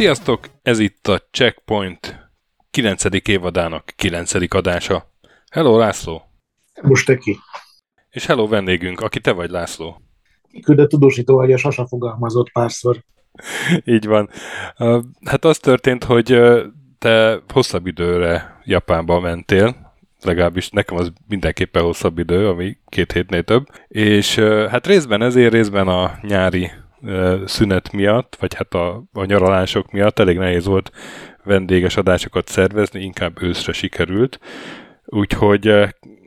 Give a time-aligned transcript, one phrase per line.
[0.00, 0.46] Sziasztok!
[0.62, 2.30] Ez itt a Checkpoint
[2.70, 3.04] 9.
[3.28, 4.54] évadának 9.
[4.54, 5.10] adása.
[5.50, 6.22] Hello, László!
[6.82, 7.36] Most te ki?
[8.10, 10.00] És hello vendégünk, aki te vagy, László.
[10.62, 13.04] Küldött tudósító, hogy a sasa fogalmazott párszor.
[13.84, 14.30] Így van.
[15.24, 16.40] Hát az történt, hogy
[16.98, 23.66] te hosszabb időre Japánba mentél, legalábbis nekem az mindenképpen hosszabb idő, ami két hétnél több,
[23.88, 24.38] és
[24.70, 26.70] hát részben ezért, részben a nyári
[27.44, 30.92] szünet miatt, vagy hát a, a nyaralások miatt elég nehéz volt
[31.44, 34.40] vendéges adásokat szervezni, inkább őszre sikerült.
[35.04, 35.74] Úgyhogy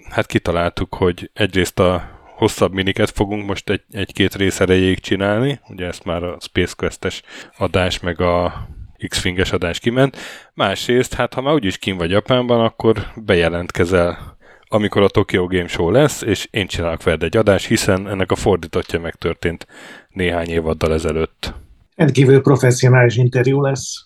[0.09, 5.85] hát kitaláltuk, hogy egyrészt a hosszabb miniket fogunk most egy, egy-két rész erejéig csinálni, ugye
[5.85, 7.21] ezt már a Space Quest-es
[7.57, 8.67] adás, meg a
[9.07, 10.17] X-Finges adás kiment.
[10.53, 14.37] Másrészt, hát ha már úgyis kim vagy Japánban, akkor bejelentkezel
[14.73, 18.35] amikor a Tokyo Game Show lesz, és én csinálok veled egy adást, hiszen ennek a
[18.35, 19.67] fordítottja megtörtént
[20.13, 21.53] néhány évaddal ezelőtt.
[21.95, 24.05] Rendkívül professzionális interjú lesz.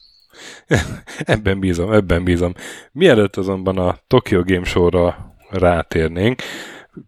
[1.17, 2.53] ebben bízom, ebben bízom.
[2.91, 6.41] Mielőtt azonban a Tokyo Game Show-ra rátérnénk,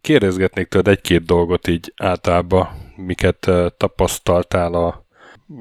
[0.01, 5.05] kérdezgetnék tőled egy-két dolgot így általában, miket eh, tapasztaltál a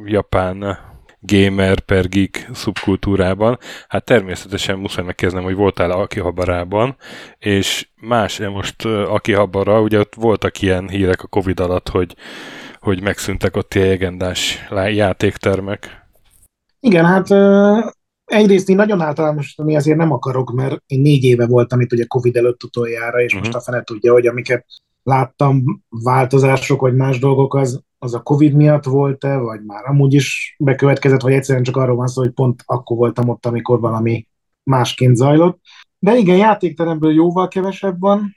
[0.04, 0.78] japán
[1.20, 3.58] gamer per geek szubkultúrában.
[3.88, 6.96] Hát természetesen muszáj megkezdem, hogy voltál Akihabarában,
[7.38, 12.14] és más, most eh, Akihabara, ugye ott voltak ilyen hírek a Covid alatt, hogy
[12.80, 16.06] hogy megszűntek ott a legendás játéktermek.
[16.80, 17.28] Igen, hát
[18.24, 22.36] egyrészt én nagyon általánosítani azért nem akarok, mert én négy éve voltam itt ugye Covid
[22.36, 23.40] előtt utoljára, és uh-huh.
[23.40, 24.66] most a fene tudja, hogy amiket
[25.02, 30.56] láttam, változások vagy más dolgok, az, az a Covid miatt volt-e, vagy már amúgy is
[30.58, 34.26] bekövetkezett, vagy egyszerűen csak arról van szó, hogy pont akkor voltam ott, amikor valami
[34.62, 35.60] másként zajlott.
[35.98, 38.36] De igen, játékteremből jóval kevesebb van,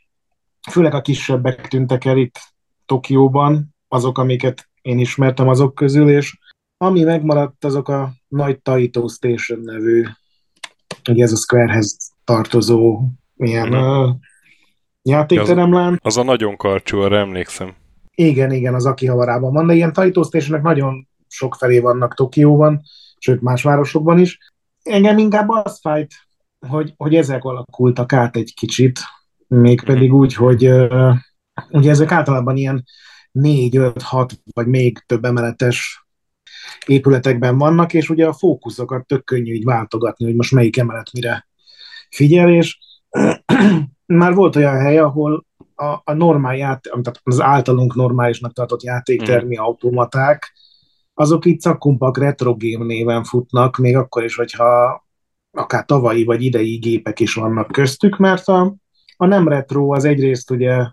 [0.69, 2.39] főleg a kisebbek tűntek el itt
[2.85, 6.37] Tokióban, azok, amiket én ismertem azok közül, és
[6.77, 10.05] ami megmaradt, azok a nagy Taito Station nevű,
[11.09, 13.01] ugye ez a Squarehez tartozó
[13.35, 14.09] ilyen uh,
[15.01, 15.93] játékteremlán.
[15.93, 17.75] Az, az a nagyon karcsú, arra emlékszem.
[18.15, 22.81] Igen, igen, az Akihavarában van, de ilyen Taito Stationek nagyon sok felé vannak Tokióban,
[23.17, 24.37] sőt más városokban is.
[24.83, 26.13] Engem inkább az fájt,
[26.67, 28.99] hogy, hogy ezek alakultak át egy kicsit,
[29.47, 30.17] mégpedig mhm.
[30.17, 31.15] úgy, hogy uh,
[31.69, 32.83] ugye ezek általában ilyen
[33.31, 36.05] négy, öt, hat vagy még több emeletes
[36.85, 41.47] épületekben vannak, és ugye a fókuszokat tök könnyű így váltogatni, hogy most melyik emelet mire
[42.09, 42.77] figyel, és
[44.05, 49.55] már volt olyan hely, ahol a, a normál játék, tehát az általunk normálisnak tartott játéktermi
[49.55, 49.61] mm.
[49.61, 50.53] automaták,
[51.13, 55.03] azok itt szakkumpak retro game néven futnak, még akkor is, hogyha
[55.51, 58.75] akár tavalyi vagy idei gépek is vannak köztük, mert a,
[59.17, 60.85] a nem retro az egyrészt ugye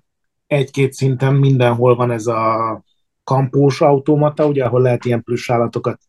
[0.49, 2.83] egy-két szinten mindenhol van ez a
[3.25, 6.01] kampós automata, ugye, ahol lehet ilyen plusz állatokat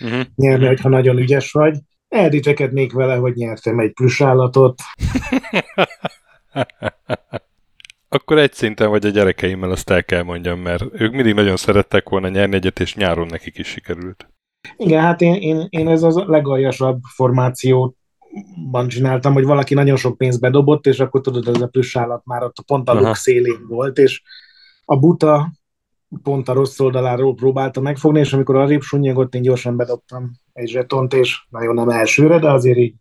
[0.00, 0.20] uh-huh.
[0.34, 1.78] nyerni, hogyha nagyon ügyes vagy.
[2.08, 4.80] Eldicsekednék vele, hogy nyertem egy plusz állatot.
[8.08, 12.08] Akkor egy szinten vagy a gyerekeimmel, azt el kell mondjam, mert ők mindig nagyon szerettek
[12.08, 14.28] volna nyerni egyet, és nyáron nekik is sikerült.
[14.76, 17.96] Igen, hát én, én, én ez az legaljasabb formációt
[18.70, 22.24] ban csináltam, hogy valaki nagyon sok pénzt bedobott, és akkor tudod, ez a plusz állat
[22.24, 24.22] már ott pont a luk szélén volt, és
[24.84, 25.52] a buta
[26.22, 31.14] pont a rossz oldaláról próbálta megfogni, és amikor arrébb sunnyogott, én gyorsan bedobtam egy zsetont,
[31.14, 32.94] és nagyon nem elsőre, de azért így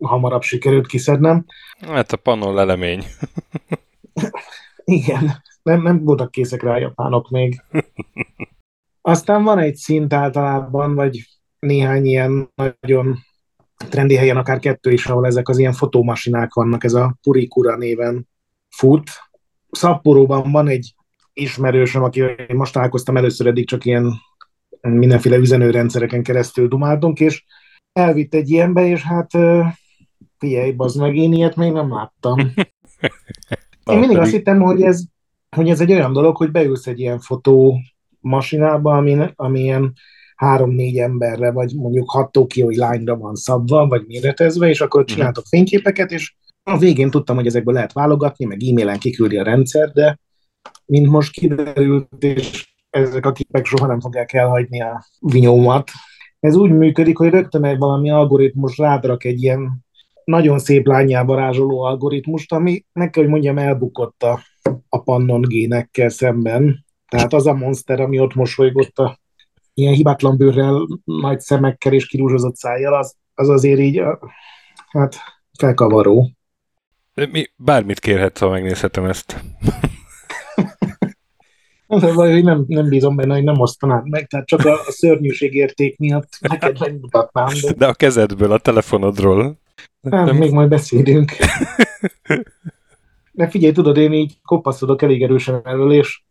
[0.00, 1.44] hamarabb sikerült kiszednem.
[1.80, 3.04] Hát a panon lelemény.
[4.84, 7.62] Igen, nem, nem voltak készek rá a japánok még.
[9.00, 11.28] Aztán van egy szint általában, vagy
[11.58, 13.18] néhány ilyen nagyon
[13.92, 18.28] trendi helyen akár kettő is, ahol ezek az ilyen fotómasinák vannak, ez a Purikura néven
[18.68, 19.10] fut.
[19.70, 20.94] Szapporóban van egy
[21.32, 24.12] ismerősöm, aki most találkoztam először, eddig csak ilyen
[24.80, 27.44] mindenféle üzenőrendszereken keresztül dumáltunk, és
[27.92, 29.30] elvitt egy ilyenbe, és hát
[30.38, 32.38] figyelj, bazd meg, én ilyet még nem láttam.
[33.90, 35.04] Én mindig azt hittem, hogy ez,
[35.56, 39.92] hogy ez egy olyan dolog, hogy beülsz egy ilyen fotómasinába, ami, ami ilyen
[40.42, 45.12] három-négy emberre, vagy mondjuk hat tokiói lányra van szabva, vagy méretezve, és akkor mhm.
[45.12, 49.90] csináltok fényképeket, és a végén tudtam, hogy ezekből lehet válogatni, meg e-mailen kiküldi a rendszer,
[49.90, 50.18] de
[50.86, 55.90] mint most kiderült, és ezek a képek soha nem fogják elhagyni a vinyómat.
[56.40, 59.84] Ez úgy működik, hogy rögtön egy valami algoritmus rádrak egy ilyen
[60.24, 64.40] nagyon szép lányjá varázsoló algoritmust, ami meg kell, hogy mondjam, elbukott a,
[64.88, 66.84] a pannon génekkel szemben.
[67.08, 69.20] Tehát az a monster, ami ott mosolygott a
[69.82, 74.02] ilyen hibátlan bőrrel, nagy szemekkel és kirúzsozott szájjal, az, az azért így,
[74.88, 75.16] hát
[75.58, 76.30] felkavaró.
[77.14, 79.44] Mi, bármit kérhetsz, ha megnézhetem ezt.
[81.86, 84.72] Az a baj, hogy nem, nem bízom benne, hogy nem osztanád meg, tehát csak a,
[84.72, 87.48] a szörnyűség érték miatt neked megmutatnám.
[87.62, 87.72] De...
[87.72, 89.58] de a kezedből, a telefonodról.
[90.10, 90.36] Hát, nem...
[90.36, 91.32] még majd beszélünk.
[93.32, 96.22] De figyelj, tudod, én így kopaszodok elég erősen erről, és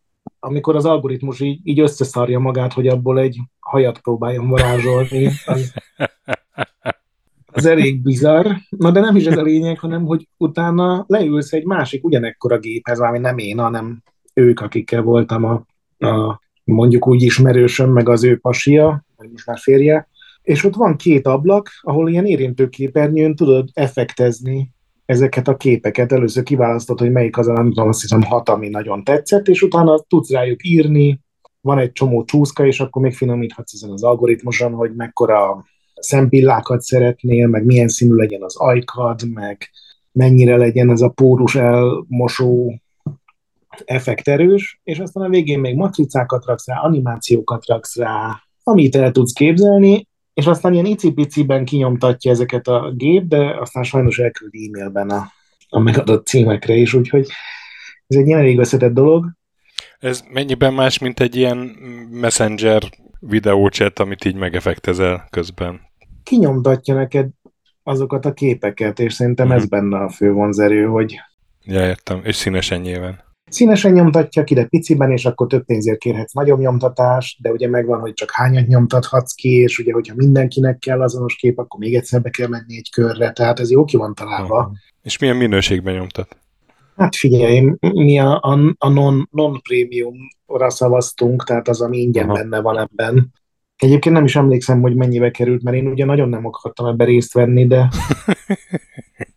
[0.44, 5.72] amikor az algoritmus így, így összeszarja magát, hogy abból egy hajat próbáljon varázsolni, az,
[7.46, 8.46] az elég bizarr.
[8.68, 13.00] Na de nem is ez a lényeg, hanem hogy utána leülsz egy másik ugyanekkora géphez,
[13.00, 14.02] ami nem én, hanem
[14.34, 15.66] ők, akikkel voltam a,
[16.06, 20.08] a mondjuk úgy ismerősöm, meg az ő pasia, vagy most már férje,
[20.42, 24.70] és ott van két ablak, ahol ilyen érintőképernyőn tudod effektezni
[25.06, 26.12] ezeket a képeket.
[26.12, 29.98] Először kiválasztod, hogy melyik az, nem tudom, azt hiszem hat, ami nagyon tetszett, és utána
[29.98, 31.20] tudsz rájuk írni,
[31.60, 35.64] van egy csomó csúszka, és akkor még finomíthatsz ezen az algoritmuson, hogy mekkora
[35.94, 39.70] szempillákat szeretnél, meg milyen színű legyen az ajkad, meg
[40.12, 42.80] mennyire legyen ez a pórus elmosó
[43.84, 49.10] effekt erős, és aztán a végén még matricákat raksz rá, animációkat raksz rá, amit el
[49.10, 55.10] tudsz képzelni, és aztán ilyen icipiciben kinyomtatja ezeket a gép, de aztán sajnos elküldi e-mailben
[55.10, 55.32] a,
[55.68, 57.26] a megadott címekre is, úgyhogy
[58.06, 59.26] ez egy ilyen elég összetett dolog.
[59.98, 61.56] Ez mennyiben más, mint egy ilyen
[62.10, 62.82] messenger
[63.20, 65.80] videócset, amit így megefektezel közben?
[66.22, 67.28] Kinyomtatja neked
[67.82, 69.50] azokat a képeket, és szerintem mm.
[69.50, 71.20] ez benne a fő vonzerő, hogy...
[71.64, 72.20] Ja, értem.
[72.24, 73.31] És színesen nyilván.
[73.52, 78.00] Színesen nyomtatja ki, de piciben, és akkor több pénzért kérhetsz nagyobb nyomtatást, de ugye megvan,
[78.00, 82.22] hogy csak hányat nyomtathatsz ki, és ugye, hogyha mindenkinek kell azonos kép, akkor még egyszer
[82.22, 84.58] be kell menni egy körre, tehát ez jó ki van találva.
[84.58, 84.72] Uh-huh.
[85.02, 86.36] És milyen minőségben nyomtat?
[86.96, 92.40] Hát figyelj, mi a, a, a non, non-prémiumra szavaztunk, tehát az, ami ingyen uh-huh.
[92.40, 93.32] benne van ebben.
[93.76, 97.32] Egyébként nem is emlékszem, hogy mennyibe került, mert én ugye nagyon nem akartam ebbe részt
[97.32, 97.88] venni, de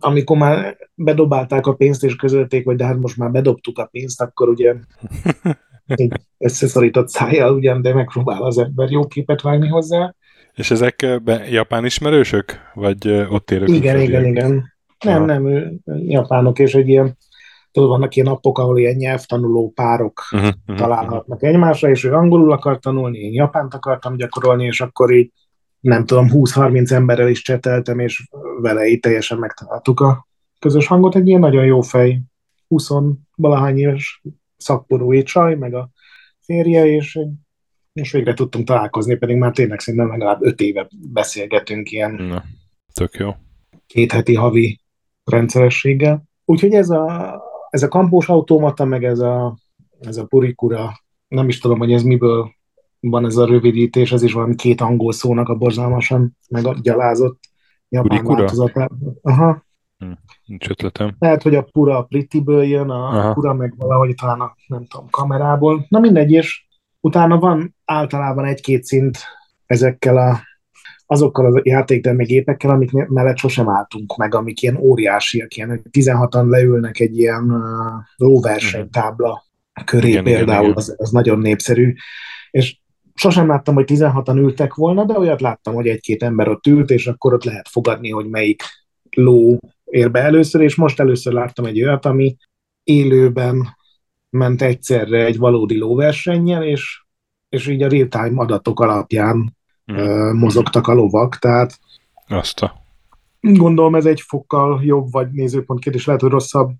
[0.00, 4.20] amikor már bedobálták a pénzt, és közölték, hogy de hát most már bedobtuk a pénzt,
[4.20, 4.74] akkor ugye
[6.38, 10.14] összeszorított szájjal ugyan, de megpróbál az ember jó képet vágni hozzá.
[10.54, 11.06] És ezek
[11.50, 12.60] japán ismerősök?
[12.74, 13.68] Vagy ott érők?
[13.68, 14.72] Igen, igen, igen.
[15.04, 15.72] Nem, nem,
[16.06, 17.16] japánok, és egy ilyen,
[17.70, 21.48] tudod, vannak ilyen napok, ahol ilyen nyelvtanuló párok uh-huh, találhatnak uh-huh.
[21.48, 25.32] egymásra, és ő angolul akar tanulni, én japánt akartam gyakorolni, és akkor így
[25.80, 28.28] nem tudom, 20-30 emberrel is cseteltem, és
[28.60, 30.26] vele így teljesen megtaláltuk a
[30.58, 31.14] közös hangot.
[31.14, 32.20] Egy ilyen nagyon jó fej,
[32.68, 32.88] 20
[33.34, 34.22] valahány éves
[34.56, 35.90] szakporúi csaj, meg a
[36.40, 37.18] férje, és,
[37.92, 42.44] és végre tudtunk találkozni, pedig már tényleg szerintem legalább 5 éve beszélgetünk ilyen Na,
[42.92, 43.34] tök jó.
[43.86, 44.80] két heti havi
[45.24, 46.22] rendszerességgel.
[46.44, 47.36] Úgyhogy ez a,
[47.70, 49.58] ez a kampós automata, meg ez a,
[50.00, 50.92] ez a purikura,
[51.28, 52.50] nem is tudom, hogy ez miből
[53.00, 57.40] van ez a rövidítés, ez is valami két angol szónak a borzalmasan meggyalázott
[57.88, 59.18] japán változatában.
[59.22, 59.66] Aha.
[59.98, 60.12] Hm,
[60.44, 61.16] nincs ötletem.
[61.18, 63.32] Lehet, hogy a pura a Pretty-ből jön, a Aha.
[63.32, 65.86] pura meg valahogy talán a, nem tudom, kamerából.
[65.88, 66.66] Na mindegy, és
[67.00, 69.18] utána van általában egy-két szint
[69.66, 70.40] ezekkel a
[71.10, 77.18] azokkal a játéktermékgépekkel, amik mellett sosem álltunk meg, amik ilyen óriásiak, ilyen 16-an leülnek egy
[77.18, 77.62] ilyen uh,
[78.16, 79.44] lóversenytábla
[79.84, 80.76] köré igen, például, igen, igen.
[80.76, 81.94] Az, az nagyon népszerű,
[82.50, 82.77] és
[83.18, 87.06] sosem láttam, hogy 16-an ültek volna, de olyat láttam, hogy egy-két ember ott ült, és
[87.06, 88.62] akkor ott lehet fogadni, hogy melyik
[89.10, 92.36] ló ér be először, és most először láttam egy olyat, ami
[92.82, 93.76] élőben
[94.30, 97.02] ment egyszerre egy valódi lóversennyel, és,
[97.48, 99.96] és így a real-time adatok alapján hmm.
[99.96, 101.78] uh, mozogtak a lovak, tehát
[102.28, 102.74] azt a...
[103.40, 106.70] gondolom ez egy fokkal jobb, vagy nézőpont kérdés, lehet, hogy rosszabb,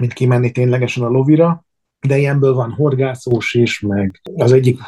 [0.00, 1.64] mint kimenni ténylegesen a lovira,
[2.06, 4.78] de ilyenből van horgászós is, meg az egyik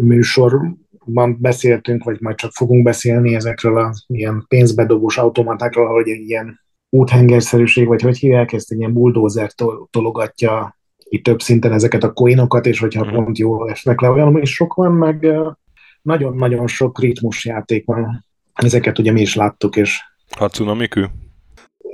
[0.00, 6.60] műsorban beszéltünk, vagy majd csak fogunk beszélni ezekről a ilyen pénzbedobós automatákról, hogy egy ilyen
[6.90, 9.50] úthengerszerűség, vagy hogy hívják ezt, egy ilyen bulldozer
[9.90, 13.14] tologatja itt több szinten ezeket a coinokat, és hogyha mm.
[13.14, 15.26] pont jól esnek le, olyan is sok van, meg
[16.02, 18.24] nagyon-nagyon sok ritmusjáték van.
[18.52, 20.00] Ezeket ugye mi is láttuk, és...
[20.36, 21.04] Hatsuna Miku?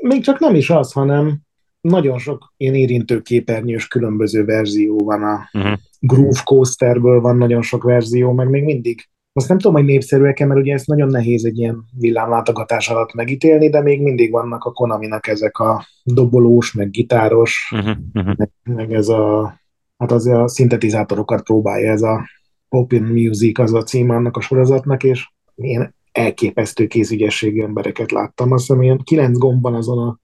[0.01, 1.39] Még csak nem is az, hanem
[1.89, 5.79] nagyon sok ilyen érintő képernyős különböző verzió van a uh-huh.
[6.01, 10.61] Groove Coasterből van nagyon sok verzió, meg még mindig azt nem tudom, hogy népszerűek mert
[10.61, 15.27] ugye ezt nagyon nehéz egy ilyen villámlátogatás alatt megítélni, de még mindig vannak a Konaminak
[15.27, 18.35] ezek a dobolós, meg gitáros, uh-huh, uh-huh.
[18.37, 19.55] Meg, meg ez a
[19.99, 22.29] hát az a szintetizátorokat próbálja ez a
[22.69, 28.53] Open Music az a cím annak a sorozatnak, és én elképesztő kézügyességű embereket láttam.
[28.53, 30.19] Azt hiszem, ilyen kilenc gombban azon a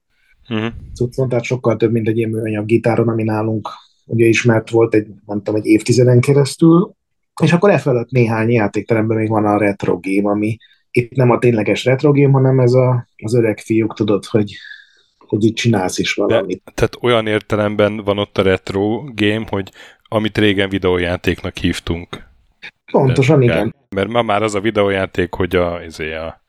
[0.49, 0.73] uh-huh.
[0.93, 3.69] cuccon, tehát sokkal több, mint egy ilyen műanyag gitáron, ami nálunk
[4.05, 6.95] ugye ismert volt egy, nem tudom, egy évtizeden keresztül,
[7.43, 10.57] és akkor e fölött néhány játékteremben még van a retro game, ami
[10.91, 14.53] itt nem a tényleges retro game, hanem ez a, az öreg fiúk, tudod, hogy,
[15.17, 16.61] hogy itt csinálsz is valamit.
[16.65, 19.71] De, tehát olyan értelemben van ott a retro game, hogy
[20.03, 22.29] amit régen videójátéknak hívtunk.
[22.91, 23.75] Pontosan, De, igen.
[23.89, 26.40] Mert ma már az a videójáték, hogy a, izé a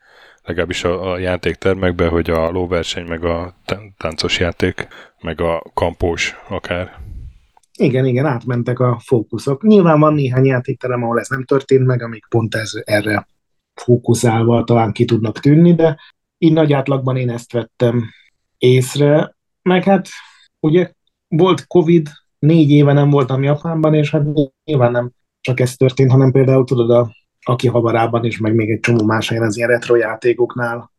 [0.45, 3.55] legalábbis a, a játéktermekben, hogy a lóverseny, meg a
[3.97, 4.89] táncos játék,
[5.21, 7.01] meg a kampós akár.
[7.79, 9.63] Igen, igen, átmentek a fókuszok.
[9.63, 13.27] Nyilván van néhány játékterem, ahol ez nem történt meg, amik pont ez, erre
[13.75, 15.99] fókuszálva talán ki tudnak tűnni, de
[16.39, 18.11] így nagy átlagban én ezt vettem
[18.59, 19.35] észre.
[19.63, 20.09] Meg hát
[20.61, 20.91] ugye
[21.29, 22.09] volt Covid,
[22.39, 24.23] négy éve nem voltam Japánban, és hát
[24.65, 28.81] nyilván nem csak ez történt, hanem például tudod, a, aki havarában is, meg még egy
[28.81, 30.91] csomó más helyen az ilyen retro játékoknál,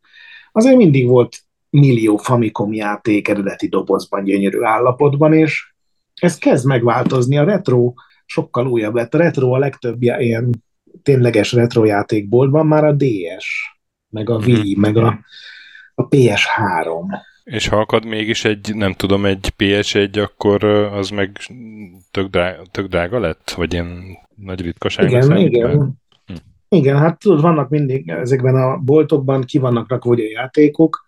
[0.51, 1.37] azért mindig volt
[1.69, 5.73] millió Famicom játék eredeti dobozban, gyönyörű állapotban, és
[6.13, 7.37] ez kezd megváltozni.
[7.37, 7.93] A retro
[8.25, 9.13] sokkal újabb lett.
[9.13, 10.63] A retro a legtöbb ilyen
[11.03, 13.77] tényleges retro játékboltban már a DS,
[14.09, 14.81] meg a Wii, mm.
[14.81, 15.19] meg a,
[15.95, 17.17] a PS3.
[17.43, 21.37] És ha akad mégis egy, nem tudom, egy PS1, akkor az meg
[22.11, 23.51] tök drága, tök drága lett?
[23.51, 25.09] Vagy ilyen nagy ritkaság?
[25.09, 26.01] Igen, igen.
[26.73, 31.05] Igen, hát tudod, vannak mindig ezekben a boltokban ki vannak rakva a játékok,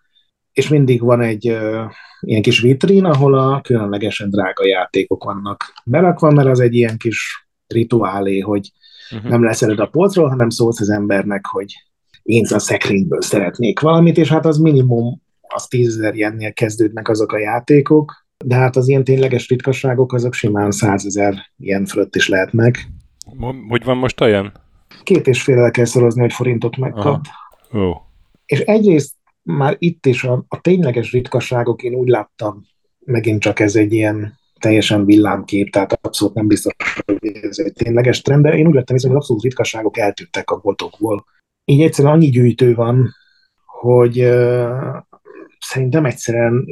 [0.52, 6.30] és mindig van egy uh, ilyen kis vitrín, ahol a különlegesen drága játékok vannak berakva,
[6.30, 8.72] mert az egy ilyen kis rituálé, hogy
[9.14, 9.30] uh-huh.
[9.30, 11.74] nem leszeled a polcról, hanem szólsz az embernek, hogy
[12.22, 17.38] én a szekrényből szeretnék valamit, és hát az minimum az tízezer ilyennél kezdődnek azok a
[17.38, 22.88] játékok, de hát az ilyen tényleges ritkaságok azok simán százezer ilyen fölött is lehetnek.
[23.68, 24.52] Hogy van most olyan?
[25.06, 27.24] Két és félre kell szorozni, hogy forintot megkap.
[28.46, 32.66] És egyrészt már itt is a, a tényleges ritkaságok, én úgy láttam,
[32.98, 36.74] megint csak ez egy ilyen teljesen villámkép, tehát abszolút nem biztos,
[37.06, 40.50] hogy ez egy tényleges trend, de én úgy vettem észre, hogy az abszolút ritkaságok eltűntek
[40.50, 41.24] a boltokból.
[41.64, 43.14] Így egyszerűen annyi gyűjtő van,
[43.64, 44.96] hogy uh,
[45.58, 46.66] szerintem egyszerűen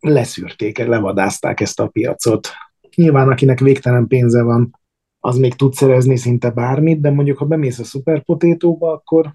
[0.00, 2.48] leszűrték, levadázták ezt a piacot.
[2.94, 4.78] Nyilván, akinek végtelen pénze van,
[5.20, 9.32] az még tud szerezni szinte bármit, de mondjuk, ha bemész a szuperpotétóba, akkor,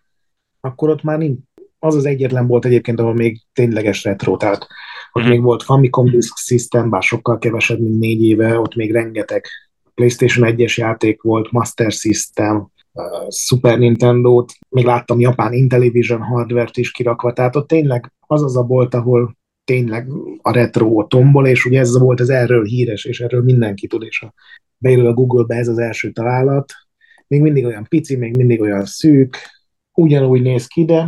[0.59, 1.39] akkor ott már nincs,
[1.79, 4.67] az az egyetlen volt egyébként, ahol még tényleges retro, tehát
[5.11, 5.27] ott mm.
[5.27, 9.45] még volt Famicom Disk System, bár sokkal kevesebb, mint négy éve, ott még rengeteg
[9.93, 12.71] PlayStation 1-es játék volt, Master System,
[13.29, 18.63] Super Nintendo-t, még láttam japán Intellivision hardware-t is kirakva, tehát ott tényleg az az a
[18.63, 20.07] bolt, ahol tényleg
[20.41, 24.19] a retro tombol, és ugye ez volt az erről híres, és erről mindenki tud, és
[24.19, 24.33] ha
[24.77, 26.73] beírul a Google-be ez az első találat,
[27.27, 29.37] még mindig olyan pici, még mindig olyan szűk,
[29.93, 31.07] ugyanúgy néz ki, de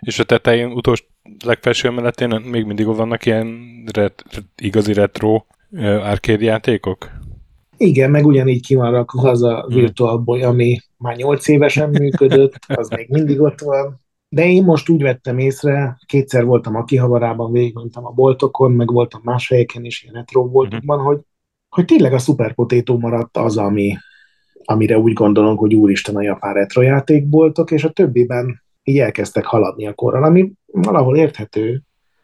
[0.00, 1.04] és a tetején, utolsó
[1.44, 3.46] legfelső emeletén még mindig vannak ilyen
[3.92, 4.24] ret,
[4.56, 5.44] igazi retro
[5.80, 7.10] arcade játékok?
[7.76, 9.74] Igen, meg ugyanígy ki van rakva az a hmm.
[9.74, 14.00] Virtual Boy, ami már 8 évesen működött, az még mindig ott van.
[14.28, 19.20] De én most úgy vettem észre, kétszer voltam a kihavarában, végigmentem a boltokon, meg voltam
[19.24, 21.20] más helyeken is, ilyen retro boltokban, hogy,
[21.68, 23.96] hogy tényleg a Super Potato maradt az, ami,
[24.64, 29.86] amire úgy gondolom, hogy úristen a japán retro játékboltok, és a többiben így elkezdtek haladni
[29.86, 31.82] a korral, ami valahol érthető.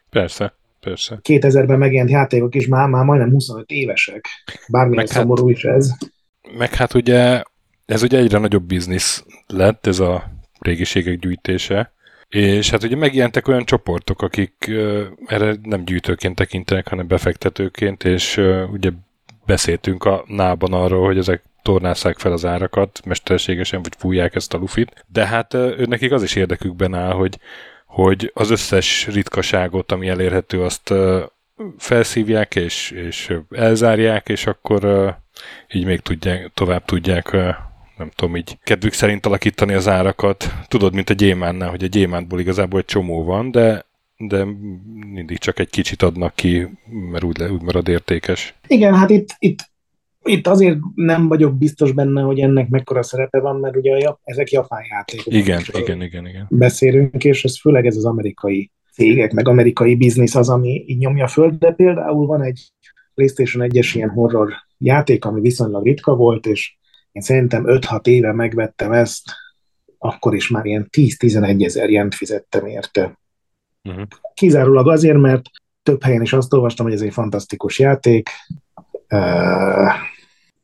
[0.09, 1.19] Persze, persze.
[1.23, 4.25] 2000-ben megjelent játékok is már, már majdnem 25 évesek.
[4.67, 5.91] Bármilyen meg hát- szomorú hát, is ez.
[6.57, 7.43] Meg hát ugye
[7.85, 10.23] ez ugye egyre nagyobb biznisz lett, ez a
[10.59, 11.93] régiségek gyűjtése,
[12.35, 18.37] és hát ugye megjelentek olyan csoportok, akik uh, erre nem gyűjtőként tekintenek, hanem befektetőként, és
[18.37, 18.91] uh, ugye
[19.45, 24.57] beszéltünk a nában arról, hogy ezek tornásszák fel az árakat, mesterségesen, vagy fújják ezt a
[24.57, 27.39] lufit, de hát ő nekik az is érdekükben áll, hogy,
[27.85, 30.93] hogy az összes ritkaságot, ami elérhető, azt
[31.77, 35.13] felszívják és, és elzárják, és akkor
[35.71, 37.37] így még tudják, tovább tudják
[37.97, 40.53] nem tudom, így kedvük szerint alakítani az árakat.
[40.67, 43.85] Tudod, mint a gyémánnál, hogy a gyémántból igazából egy csomó van, de
[44.17, 44.45] de
[45.13, 46.67] mindig csak egy kicsit adnak ki,
[47.11, 48.55] mert úgy, úgy marad értékes.
[48.67, 49.73] Igen, hát itt, itt
[50.25, 54.51] itt azért nem vagyok biztos benne, hogy ennek mekkora szerepe van, mert ugye a, ezek
[54.51, 55.33] japán játékok.
[55.33, 56.45] Igen, igen, igen, igen.
[56.49, 61.27] Beszélünk, és ez főleg ez az amerikai cégek, meg amerikai biznisz az, ami így nyomja
[61.27, 62.71] föl, de például van egy
[63.13, 66.77] PlayStation 1-es ilyen horror játék, ami viszonylag ritka volt, és
[67.15, 69.23] én szerintem 5-6 éve megvettem ezt,
[69.97, 73.19] akkor is már ilyen 10-11 ezer jent fizettem érte.
[73.83, 74.07] Uh-huh.
[74.33, 75.41] Kizárólag azért, mert
[75.83, 78.29] több helyen is azt olvastam, hogy ez egy fantasztikus játék,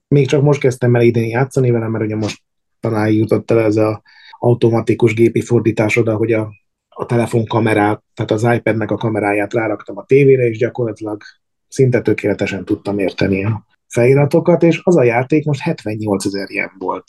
[0.07, 2.41] még csak most kezdtem el idén játszani vele, mert ugye most
[2.79, 4.01] talán jutott el ez a
[4.39, 6.51] automatikus gépi fordítás oda, hogy a,
[6.89, 11.21] a telefon kamerát, tehát az iPad-nek a kameráját ráraktam a tévére, és gyakorlatilag
[11.67, 17.03] szinte tökéletesen tudtam érteni a feliratokat, és az a játék most 78 ezer ilyen volt.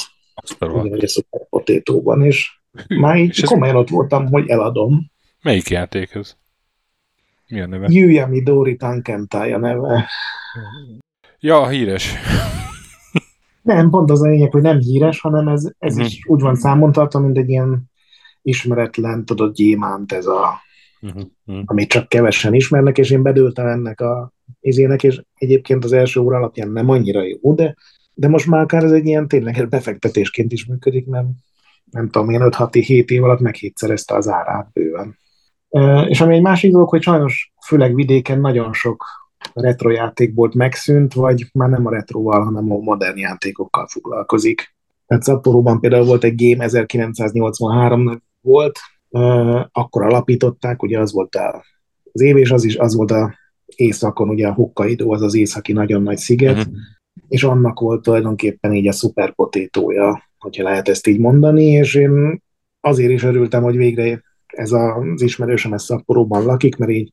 [0.61, 5.11] Ugyanúgy a Super Potato-ban, és Hű, már így és komolyan ott voltam, hogy eladom.
[5.43, 6.37] Melyik játék ez?
[7.49, 7.87] Mi a neve?
[7.91, 10.09] Yuyami Dori Tankentai a neve.
[11.41, 12.15] Ja, híres.
[13.63, 16.11] Nem, pont az a lényeg, hogy nem híres, hanem ez, ez uh-huh.
[16.11, 17.91] is úgy van számon tartva, mint egy ilyen
[18.43, 20.61] ismeretlen, tudod, gyémánt ez a,
[21.03, 21.63] uh-huh.
[21.65, 26.37] amit csak kevesen ismernek, és én bedőltem ennek a izének, és egyébként az első óra
[26.37, 27.77] alapján nem annyira jó, de,
[28.15, 31.27] de most már akár ez egy ilyen tényleges befektetésként is működik, mert
[31.91, 35.19] nem tudom, én 5-6-7 év alatt meghétszerezte az árát bőven.
[36.09, 39.05] És ami egy másik dolog, hogy sajnos főleg vidéken nagyon sok
[39.55, 44.75] retro játékból megszűnt, vagy már nem a retroval, hanem a modern játékokkal foglalkozik.
[45.07, 48.79] Tehát Szapporóban például volt egy Game 1983 volt,
[49.73, 51.37] akkor alapították, ugye az volt
[52.13, 53.35] az év, és az is az volt a
[53.77, 56.75] északon, ugye a Hokkaido, az az északi nagyon nagy sziget, uh-huh.
[57.29, 62.43] és annak volt tulajdonképpen így a szuperpotétója, hogyha lehet ezt így mondani, és én
[62.81, 67.13] azért is örültem, hogy végre ez az ismerősöm ez Szapporóban lakik, mert így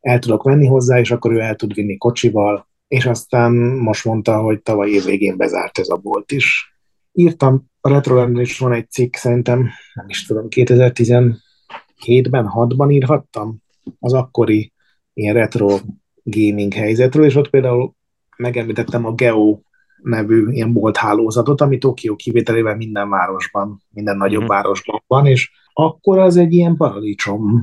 [0.00, 4.38] el tudok menni hozzá, és akkor ő el tud vinni kocsival, és aztán most mondta,
[4.38, 6.74] hogy tavaly év végén bezárt ez a bolt is.
[7.12, 13.56] Írtam, a Retrolandon is van egy cikk, szerintem, nem is tudom, 2017-ben, 6-ban írhattam,
[13.98, 14.72] az akkori
[15.12, 15.78] ilyen retro
[16.22, 17.94] gaming helyzetről, és ott például
[18.36, 19.58] megemlítettem a Geo
[20.02, 24.46] nevű ilyen bolt hálózatot, ami Tokió kivételével minden városban, minden nagyobb mm.
[24.46, 27.62] városban van, és akkor az egy ilyen paradicsom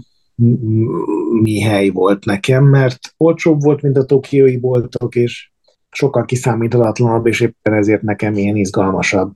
[1.42, 5.52] mi hely volt nekem, mert olcsóbb volt, mint a tokiói boltok, és
[5.90, 9.34] sokkal kiszámíthatatlanabb, és éppen ezért nekem ilyen izgalmasabb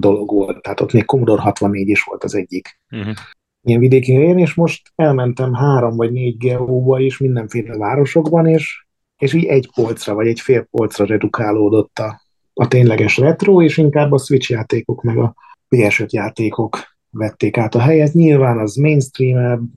[0.00, 0.62] dolog volt.
[0.62, 3.14] Tehát ott még Commodore 64 is volt az egyik uh-huh.
[3.62, 8.86] ilyen vidéki helyen, és most elmentem három vagy négy geóba is mindenféle városokban, és,
[9.18, 12.20] és így egy polcra, vagy egy fél polcra redukálódott a,
[12.54, 15.34] a tényleges retro, és inkább a Switch játékok, meg a
[15.70, 16.78] PS5 játékok
[17.10, 18.12] vették át a helyet.
[18.12, 19.72] Nyilván az mainstream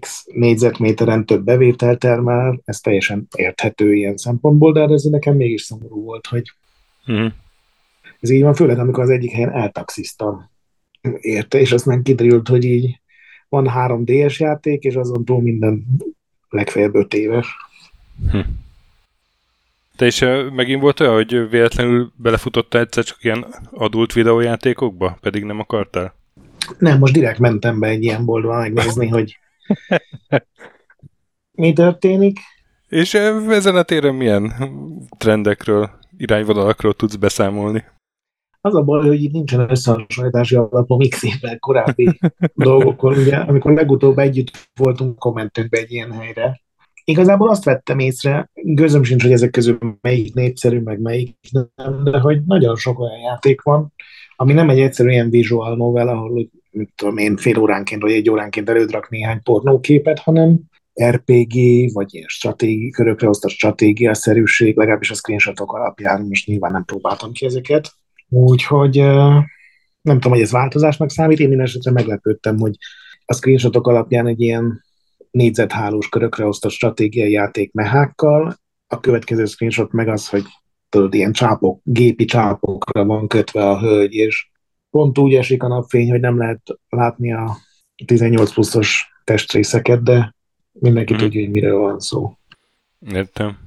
[0.00, 6.02] x négyzetméteren több bevételt termel, ez teljesen érthető ilyen szempontból, de ez nekem mégis szomorú
[6.02, 6.52] volt, hogy
[7.12, 7.26] mm.
[8.22, 10.50] Ez így van, főleg amikor az egyik helyen eltaxiztam
[11.20, 13.00] érte, és aztán kiderült, hogy így
[13.48, 15.86] van három DS játék, és azon túl minden
[16.48, 17.46] legfeljebb öt éves.
[18.30, 18.38] Hm.
[19.96, 20.20] Te is
[20.54, 26.14] megint volt olyan, hogy véletlenül belefutottál egyszer csak ilyen adult videójátékokba, pedig nem akartál?
[26.78, 29.38] Nem, most direkt mentem be egy ilyen boltba megnézni, hogy
[31.52, 32.38] mi történik?
[32.88, 34.52] És ezen a téren milyen
[35.18, 37.84] trendekről, irányvonalakról tudsz beszámolni?
[38.64, 42.18] Az a baj, hogy itt nincsen összehasonlítási alapom x évvel korábbi
[42.54, 46.60] dolgokon, ugye, amikor legutóbb együtt voltunk kommentőkbe egy ilyen helyre.
[47.04, 52.18] Igazából azt vettem észre, gözöm sincs, hogy ezek közül melyik népszerű, meg melyik nem, de
[52.18, 53.92] hogy nagyon sok olyan játék van,
[54.36, 58.30] ami nem egy egyszerű ilyen visual novel, ahol mit tudom én, fél óránként vagy egy
[58.30, 60.60] óránként elődrak néhány pornóképet, hanem
[61.04, 61.54] RPG,
[61.92, 67.46] vagy ilyen stratégi, körökre osztott stratégia-szerűség, legalábbis a screenshotok alapján, most nyilván nem próbáltam ki
[67.46, 67.90] ezeket.
[68.32, 68.96] Úgyhogy
[70.00, 72.76] nem tudom, hogy ez változásnak számít, én minden esetre meglepődtem, hogy
[73.24, 74.84] a screenshotok alapján egy ilyen
[75.30, 80.44] négyzethálós körökre osztott stratégiai játék mehákkal, a következő screenshot meg az, hogy
[80.88, 84.50] tudod, ilyen csápok, gépi csápokra van kötve a hölgy, és
[84.90, 87.56] pont úgy esik a napfény, hogy nem lehet látni a
[88.06, 90.34] 18 pluszos testrészeket, de
[90.72, 91.22] mindenki hmm.
[91.22, 92.36] tudja, hogy miről van szó.
[93.12, 93.58] Értem.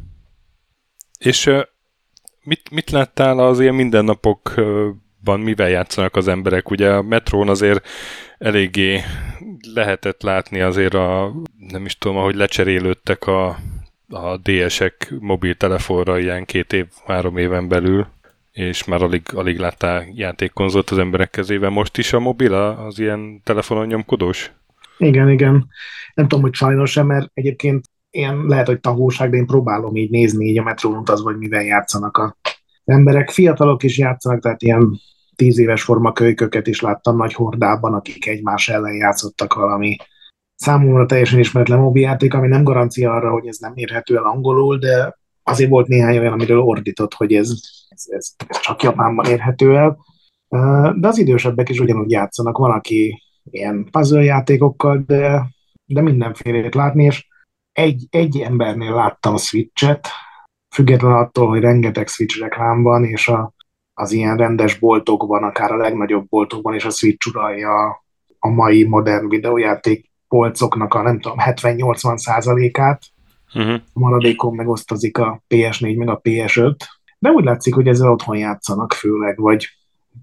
[1.20, 1.52] És
[2.46, 6.70] mit, mit láttál az ilyen mindennapokban, mivel játszanak az emberek?
[6.70, 7.88] Ugye a metrón azért
[8.38, 9.02] eléggé
[9.74, 11.34] lehetett látni azért a,
[11.70, 13.48] nem is tudom, ahogy lecserélődtek a,
[14.10, 18.08] a DS-ek mobiltelefonra ilyen két év, három éven belül
[18.56, 21.72] és már alig, alig láttál játékkonzolt az emberek kezében.
[21.72, 24.52] Most is a mobil az ilyen telefonon nyomkodós?
[24.98, 25.68] Igen, igen.
[26.14, 30.10] Nem tudom, hogy sajnos sem, mert egyébként ilyen lehet, hogy tahóság, de én próbálom így
[30.10, 32.38] nézni így a metrón utaz, vagy mivel játszanak a
[32.86, 33.30] emberek.
[33.30, 35.00] Fiatalok is játszanak, tehát ilyen
[35.36, 39.96] tíz éves formakölyköket is láttam nagy hordában, akik egymás ellen játszottak valami
[40.56, 45.18] számomra teljesen ismeretlen mobiljáték, ami nem garancia arra, hogy ez nem érhető el angolul, de
[45.44, 47.52] azért volt néhány olyan, amiről ordított, hogy ez,
[47.90, 49.98] ez, ez, ez csak Japánban érhető el.
[50.96, 55.46] De az idősebbek is ugyanúgy játszanak, van, aki ilyen puzzle játékokkal, de,
[55.86, 57.28] de mindenfélét látni, és
[57.76, 60.08] egy, egy embernél láttam a Switch-et,
[60.76, 63.54] független attól, hogy rengeteg Switch reklám van, és a,
[63.94, 68.04] az ilyen rendes boltokban, akár a legnagyobb boltokban is a Switch uralja
[68.40, 73.02] a mai modern videójáték polcoknak a nem tudom, 70-80 százalékát,
[73.54, 73.74] uh-huh.
[73.94, 76.76] a maradékon megosztozik a PS4 meg a PS5,
[77.20, 79.68] de úgy látszik, hogy ezzel otthon játszanak főleg, vagy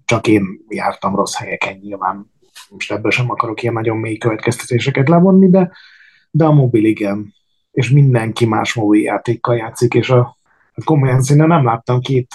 [0.04, 2.30] csak én jártam rossz helyeken nyilván.
[2.70, 5.70] Most ebből sem akarok ilyen nagyon mély következtetéseket levonni, de,
[6.30, 7.40] de a mobil igen.
[7.72, 10.36] És mindenki más mobil játékkal játszik, és a,
[10.72, 12.34] a komolyan színen nem láttam két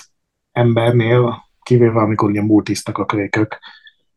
[0.52, 3.58] embernél, kivéve amikor ugye multisztak a kölykök,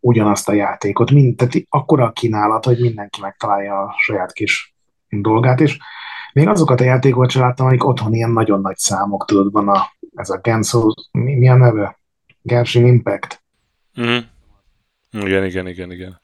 [0.00, 1.10] ugyanazt a játékot.
[1.10, 4.74] Mind, tehát akkora a kínálat, hogy mindenki megtalálja a saját kis
[5.08, 5.78] dolgát, és
[6.32, 9.92] még azokat a játékokat sem láttam, amik otthon ilyen nagyon nagy számok, tudod, van a,
[10.14, 11.98] ez a Genso, mi, mi a neve?
[12.42, 13.42] Genshin Impact.
[14.00, 14.18] Mm.
[15.10, 16.20] Igen, igen, igen, igen.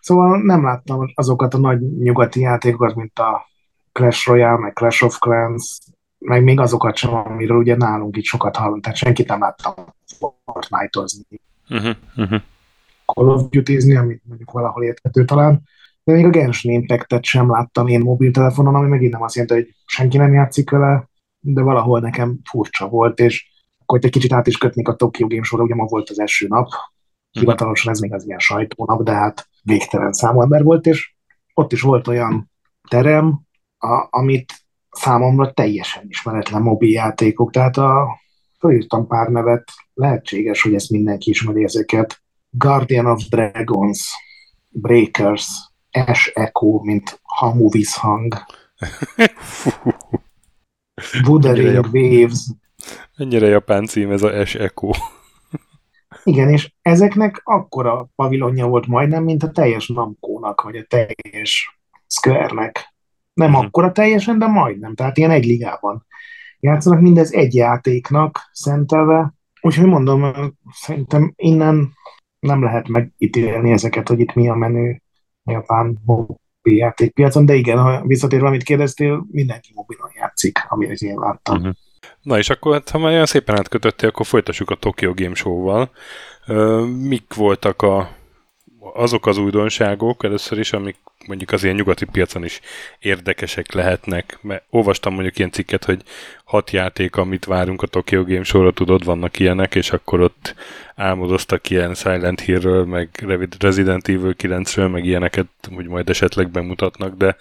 [0.00, 3.46] Szóval nem láttam azokat a nagy nyugati játékokat, mint a
[3.94, 5.78] Clash Royale, meg Clash of Clans,
[6.18, 9.74] meg még azokat sem, amiről ugye nálunk itt sokat hallunk, tehát senkit nem láttam
[10.18, 11.40] Fortnite-ozni.
[11.68, 12.40] Uh-huh, uh-huh.
[13.04, 15.62] Call of Duty-zni, amit mondjuk valahol érthető talán,
[16.04, 19.74] de még a Genshin Impact-et sem láttam én mobiltelefonon, ami megint nem azt jelenti, hogy
[19.86, 21.08] senki nem játszik vele,
[21.40, 23.48] de valahol nekem furcsa volt, és
[23.82, 26.46] akkor egy kicsit át is kötnék a Tokyo Game Show-ra, ugye ma volt az első
[26.48, 26.78] nap, mhm.
[27.30, 31.14] hivatalosan ez még az ilyen sajtónap, de hát végtelen számú ember volt, és
[31.54, 32.50] ott is volt olyan
[32.88, 33.40] terem,
[33.84, 34.52] a, amit
[34.90, 38.18] számomra teljesen ismeretlen mobiljátékok, tehát a,
[38.58, 42.22] fölírtam pár nevet, lehetséges, hogy ezt mindenki ismeri ezeket.
[42.50, 44.10] Guardian of Dragons,
[44.70, 45.46] Breakers,
[45.90, 48.34] Ash Echo, mint hamu visszhang.
[51.26, 52.38] Wuthering Waves.
[53.16, 54.90] Ennyire japán cím ez a Ash Echo.
[56.22, 62.93] Igen, és ezeknek akkora pavilonja volt majdnem, mint a teljes Namco-nak, vagy a teljes Square-nek.
[63.34, 63.64] Nem hmm.
[63.64, 64.94] akkora teljesen, de majdnem.
[64.94, 66.06] Tehát ilyen egy ligában
[66.60, 69.34] játszanak, mindez egy játéknak szentelve.
[69.60, 70.32] Úgyhogy mondom,
[70.72, 71.92] szerintem innen
[72.38, 75.02] nem lehet megítélni ezeket, hogy itt mi a menő
[75.44, 81.56] japán mobiljátékpiacon, de igen, ha visszatérve, amit kérdeztél, mindenki mobilon játszik, amit én láttam.
[81.56, 81.74] Uh-huh.
[82.22, 85.90] Na és akkor, hát, ha már olyan szépen átkötöttél, akkor folytassuk a Tokyo Game Show-val.
[87.08, 88.08] Mik voltak a,
[88.92, 92.60] azok az újdonságok először is, amik mondjuk az ilyen nyugati piacon is
[92.98, 94.38] érdekesek lehetnek.
[94.40, 96.02] Mert olvastam mondjuk ilyen cikket, hogy
[96.44, 100.54] hat játék, amit várunk a Tokyo Game Show-ra, tudod, vannak ilyenek, és akkor ott
[100.94, 103.24] álmodoztak ilyen Silent Hill-ről, meg
[103.58, 107.36] Resident Evil 9-ről, meg ilyeneket, hogy majd esetleg bemutatnak, de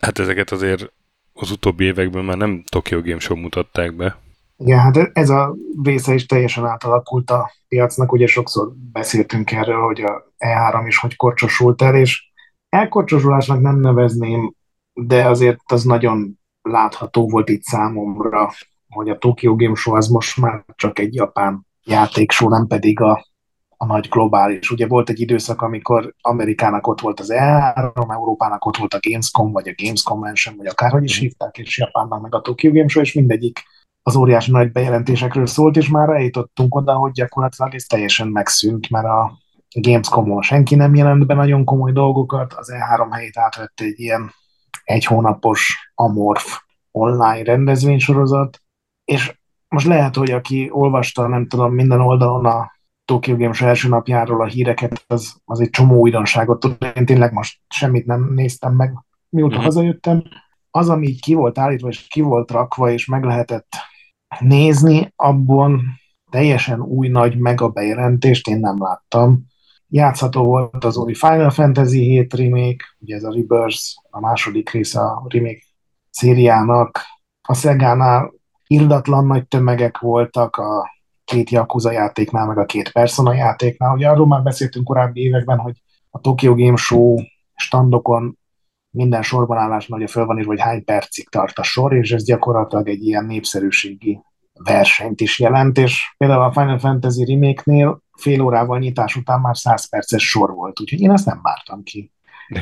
[0.00, 0.92] hát ezeket azért
[1.32, 4.22] az utóbbi években már nem Tokyo Game Show mutatták be.
[4.64, 10.00] Igen, hát ez a része is teljesen átalakult a piacnak, ugye sokszor beszéltünk erről, hogy
[10.00, 12.22] a E3 is hogy korcsosult el, és
[12.68, 14.54] elkorcsosulásnak nem nevezném,
[14.92, 18.52] de azért az nagyon látható volt itt számomra,
[18.88, 23.26] hogy a Tokyo Game Show az most már csak egy japán játékshow, nem pedig a,
[23.76, 24.70] a nagy globális.
[24.70, 29.52] Ugye volt egy időszak, amikor Amerikának ott volt az E3, Európának ott volt a Gamescom,
[29.52, 33.02] vagy a Games Convention, vagy akárhogy is hívták, és Japánnak meg a Tokyo Game Show,
[33.02, 33.62] és mindegyik
[34.06, 39.06] az óriási nagy bejelentésekről szólt, és már eljutottunk oda, hogy gyakorlatilag ez teljesen megszűnt, mert
[39.06, 39.38] a
[39.80, 44.30] Gamescom-on senki nem jelent be nagyon komoly dolgokat, az E3 helyét átvette egy ilyen
[44.84, 48.62] egy hónapos amorf online rendezvénysorozat,
[49.04, 49.38] és
[49.68, 52.72] most lehet, hogy aki olvasta, nem tudom, minden oldalon a
[53.04, 56.76] Tokyo Games első napjáról a híreket, az, az egy csomó újdonságot tud.
[56.94, 58.92] Én tényleg most semmit nem néztem meg,
[59.28, 59.64] mióta mm-hmm.
[59.64, 60.22] hazajöttem.
[60.70, 63.68] Az, ami így ki volt állítva, és ki volt rakva, és meg lehetett
[64.40, 65.82] nézni, abban
[66.30, 69.44] teljesen új nagy mega bejelentést én nem láttam.
[69.88, 75.00] Játszható volt az új Final Fantasy 7 remake, ugye ez a Rebirth, a második része
[75.00, 75.62] a remake
[76.10, 77.00] szériának.
[77.48, 78.32] A Szegánál
[78.66, 80.90] irdatlan nagy tömegek voltak a
[81.24, 83.94] két Yakuza játéknál, meg a két Persona játéknál.
[83.94, 87.16] Ugye arról már beszéltünk korábbi években, hogy a Tokyo Game Show
[87.54, 88.38] standokon
[88.94, 92.24] minden sorban állásnál ugye föl van írva, hogy hány percig tart a sor, és ez
[92.24, 94.20] gyakorlatilag egy ilyen népszerűségi
[94.52, 99.88] versenyt is jelent, és például a Final Fantasy remake-nél fél órával nyitás után már 100
[99.88, 102.12] perces sor volt, úgyhogy én ezt nem vártam ki.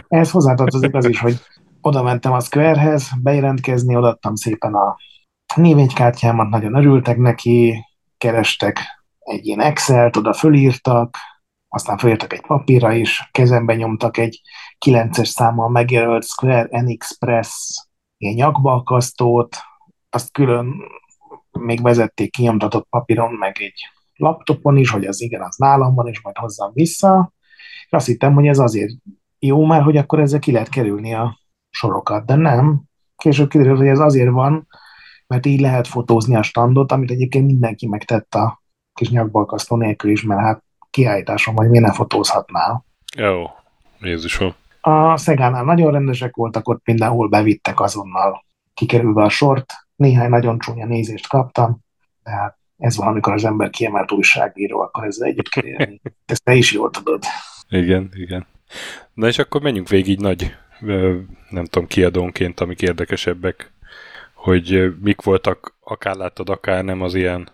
[0.08, 1.36] Ehhez hozzátartozik az is, hogy
[1.80, 4.96] oda mentem a Squarehez, bejelentkezni, odaadtam szépen a
[5.54, 7.84] névénykártyámat, nagyon örültek neki,
[8.18, 8.80] kerestek
[9.18, 11.16] egy ilyen Excel-t, oda fölírtak,
[11.68, 14.40] aztán fölírtak egy papírra is, kezembe nyomtak egy
[14.86, 17.50] 9-es számmal megjelölt Square Enix Press
[18.16, 19.56] ilyen nyakbalkasztót,
[20.10, 20.74] azt külön
[21.50, 26.20] még vezették kinyomtatott papíron, meg egy laptopon is, hogy az igen, az nálam van, és
[26.20, 27.32] majd hozzam vissza.
[27.86, 28.92] És azt hittem, hogy ez azért
[29.38, 31.38] jó, mert hogy akkor ezzel ki lehet kerülni a
[31.70, 32.82] sorokat, de nem.
[33.16, 34.66] Később kiderült, hogy ez azért van,
[35.26, 40.22] mert így lehet fotózni a standot, amit egyébként mindenki megtett a kis nyakbalkasztó nélkül is,
[40.22, 42.84] mert hát kiállításon vagy mi ne fotózhatnál.
[43.16, 43.44] Jó,
[44.00, 44.54] Jézusom.
[44.84, 49.72] A Szegánál nagyon rendesek voltak, ott mindenhol bevittek azonnal kikerülve a sort.
[49.96, 51.78] Néhány nagyon csúnya nézést kaptam,
[52.22, 56.00] de hát ez van, amikor az ember kiemelt újságíró, akkor ezzel együtt kell élni.
[56.26, 57.22] Ezt te is jól tudod.
[57.68, 58.46] Igen, igen.
[59.14, 60.54] Na és akkor menjünk végig nagy,
[61.50, 63.72] nem tudom, kiadónként, amik érdekesebbek,
[64.34, 67.48] hogy mik voltak, akár láttad, akár nem az ilyen,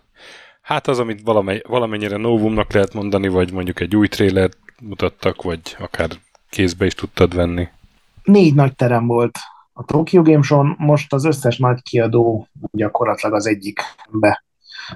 [0.61, 5.75] hát az, amit valamely, valamennyire novumnak lehet mondani, vagy mondjuk egy új trélert mutattak, vagy
[5.79, 6.09] akár
[6.49, 7.67] kézbe is tudtad venni.
[8.23, 9.37] Négy nagy terem volt
[9.73, 14.43] a Tokyo Game Show, most az összes nagy kiadó gyakorlatilag az egyikbe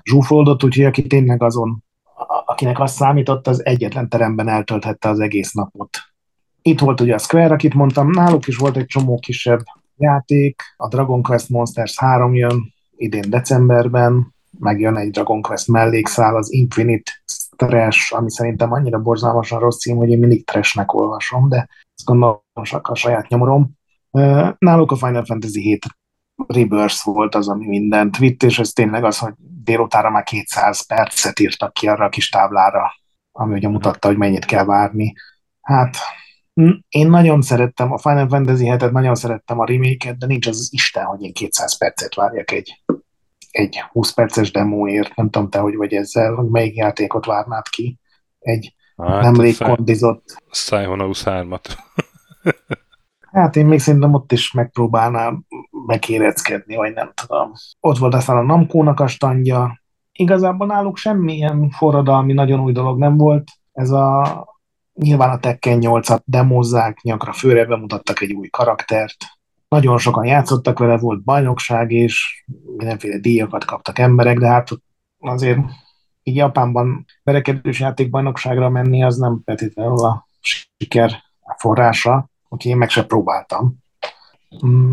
[0.03, 1.83] zsúfoldott, úgyhogy aki tényleg azon,
[2.45, 5.97] akinek azt számított, az egyetlen teremben eltölthette az egész napot.
[6.61, 9.63] Itt volt ugye a Square, akit mondtam, náluk is volt egy csomó kisebb
[9.97, 16.51] játék, a Dragon Quest Monsters 3 jön idén decemberben, megjön egy Dragon Quest mellékszál, az
[16.51, 17.11] Infinite
[17.55, 22.41] Trash, ami szerintem annyira borzalmasan rossz cím, hogy én mindig trashnek olvasom, de ezt gondolom
[22.61, 23.71] csak a saját nyomorom.
[24.57, 25.85] Náluk a Final Fantasy 7
[26.47, 31.39] Rebirth volt az, ami mindent vitt, és ez tényleg az, hogy délutára már 200 percet
[31.39, 32.91] írtak ki arra a kis táblára,
[33.31, 35.13] ami ugye mutatta, hogy mennyit kell várni.
[35.61, 35.97] Hát
[36.89, 41.05] én nagyon szerettem a Final Fantasy 7-et, nagyon szerettem a remake de nincs az, Isten,
[41.05, 42.83] hogy én 200 percet várjak egy,
[43.53, 45.15] egy 20 perces demóért.
[45.15, 47.99] Nem tudom te, hogy vagy ezzel, hogy melyik játékot várnád ki.
[48.39, 50.23] Egy hát, nemrég kondizott...
[50.49, 51.65] Psychonauts 3-at.
[53.31, 55.45] Hát én még szerintem ott is megpróbálnám
[55.85, 57.51] megéreckedni, vagy nem tudom.
[57.79, 59.81] Ott volt aztán a Namkónak a standja.
[60.11, 63.51] Igazából náluk semmilyen forradalmi, nagyon új dolog nem volt.
[63.71, 64.23] Ez a
[64.93, 69.17] nyilván a Tekken 8-at demozzák, nyakra főre bemutattak egy új karaktert.
[69.73, 72.45] Nagyon sokan játszottak vele, volt bajnokság és
[72.77, 74.69] mindenféle díjakat kaptak emberek, de hát
[75.19, 75.59] azért
[76.23, 81.11] így Japánban verekedős játékbajnokságra menni, az nem feltétlenül a siker
[81.57, 83.75] forrása úgyhogy én meg se próbáltam.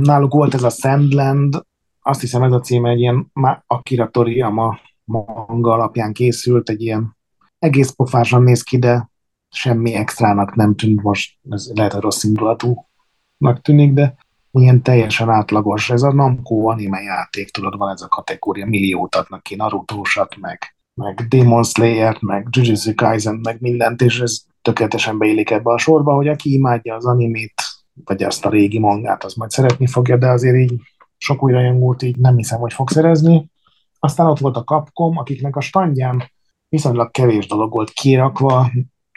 [0.00, 1.62] Náluk volt ez a Sandland,
[2.00, 3.32] azt hiszem ez a cím egy ilyen
[3.66, 7.16] Akira Toriyama manga alapján készült, egy ilyen
[7.58, 9.10] egész pofásan néz ki, de
[9.48, 14.16] semmi extrának nem tűnt most, ez lehet, hogy rossz indulatúnak tűnik, de
[14.52, 15.90] ilyen teljesen átlagos.
[15.90, 20.02] Ez a Namco anime játék, tudod, van ez a kategória, milliót adnak ki, naruto
[20.40, 20.58] meg,
[20.94, 26.14] meg Demon Slayer-t, meg Jujutsu Kaisen, meg mindent, és ez tökéletesen beillik ebbe a sorba,
[26.14, 27.62] hogy aki imádja az animét,
[28.04, 30.80] vagy azt a régi mangát, az majd szeretni fogja, de azért így
[31.16, 33.50] sok új rajongót így nem hiszem, hogy fog szerezni.
[33.98, 36.30] Aztán ott volt a Capcom, akiknek a standján
[36.68, 38.70] viszonylag kevés dolog volt kirakva,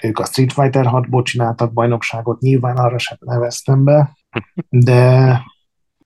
[0.04, 4.18] ők a Street Fighter 6-ból csináltak bajnokságot, nyilván arra sem neveztem be,
[4.70, 5.42] de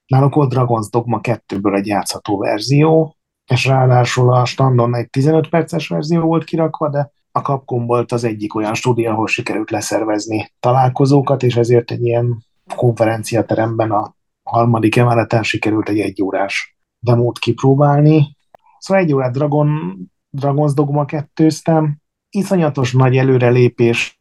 [0.06, 5.88] náluk volt Dragon's Dogma 2-ből egy játszható verzió, és ráadásul a standon egy 15 perces
[5.88, 11.42] verzió volt kirakva, de a Capcom volt az egyik olyan stúdió, ahol sikerült leszervezni találkozókat,
[11.42, 18.36] és ezért egy ilyen konferenciateremben a harmadik emeleten sikerült egy egyórás demót kipróbálni.
[18.78, 19.98] Szóval egy órát Dragon,
[20.36, 21.98] Dragon's Dogma kettőztem,
[22.30, 24.17] iszonyatos nagy előrelépést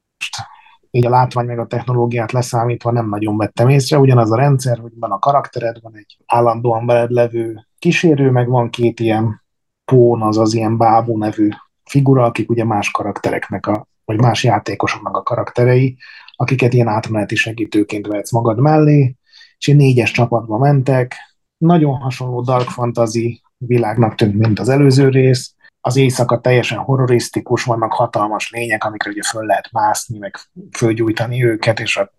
[0.98, 4.00] így a látvány meg a technológiát leszámítva nem nagyon vettem észre.
[4.00, 8.70] Ugyanaz a rendszer, hogy van a karaktered, van egy állandóan veled levő kísérő, meg van
[8.70, 9.44] két ilyen
[9.86, 11.50] pón, az az ilyen bábú nevű
[11.84, 15.98] figura, akik ugye más karaktereknek, a, vagy más játékosoknak a karakterei,
[16.36, 19.16] akiket ilyen átmeneti segítőként vehetsz magad mellé,
[19.58, 21.16] és én négyes csapatba mentek,
[21.58, 25.56] nagyon hasonló Dark Fantasy világnak tűnt, mint az előző rész,
[25.88, 30.38] az éjszaka teljesen horrorisztikus, vannak hatalmas lények, amikre ugye föl lehet mászni, meg
[30.72, 32.12] fölgyújtani őket, és a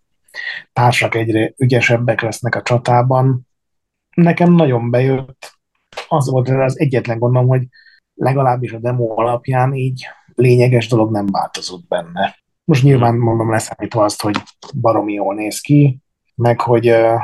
[0.73, 3.47] társak egyre ügyesebbek lesznek a csatában.
[4.15, 5.53] Nekem nagyon bejött,
[6.09, 7.63] az volt az egyetlen gondom, hogy
[8.15, 12.37] legalábbis a demo alapján így lényeges dolog nem változott benne.
[12.65, 14.37] Most nyilván mondom leszámítva azt, hogy
[14.81, 15.99] baromi jól néz ki,
[16.35, 17.21] meg hogy uh,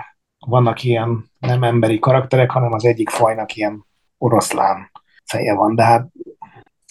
[0.46, 3.86] vannak ilyen nem emberi karakterek, hanem az egyik fajnak ilyen
[4.18, 4.90] oroszlán
[5.24, 6.08] feje van, de hát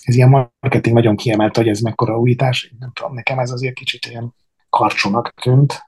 [0.03, 4.05] ez ilyen marketing nagyon kiemelt, hogy ez mekkora újítás, nem tudom, nekem ez azért kicsit
[4.05, 4.33] ilyen
[4.69, 5.83] karcsúnak tűnt.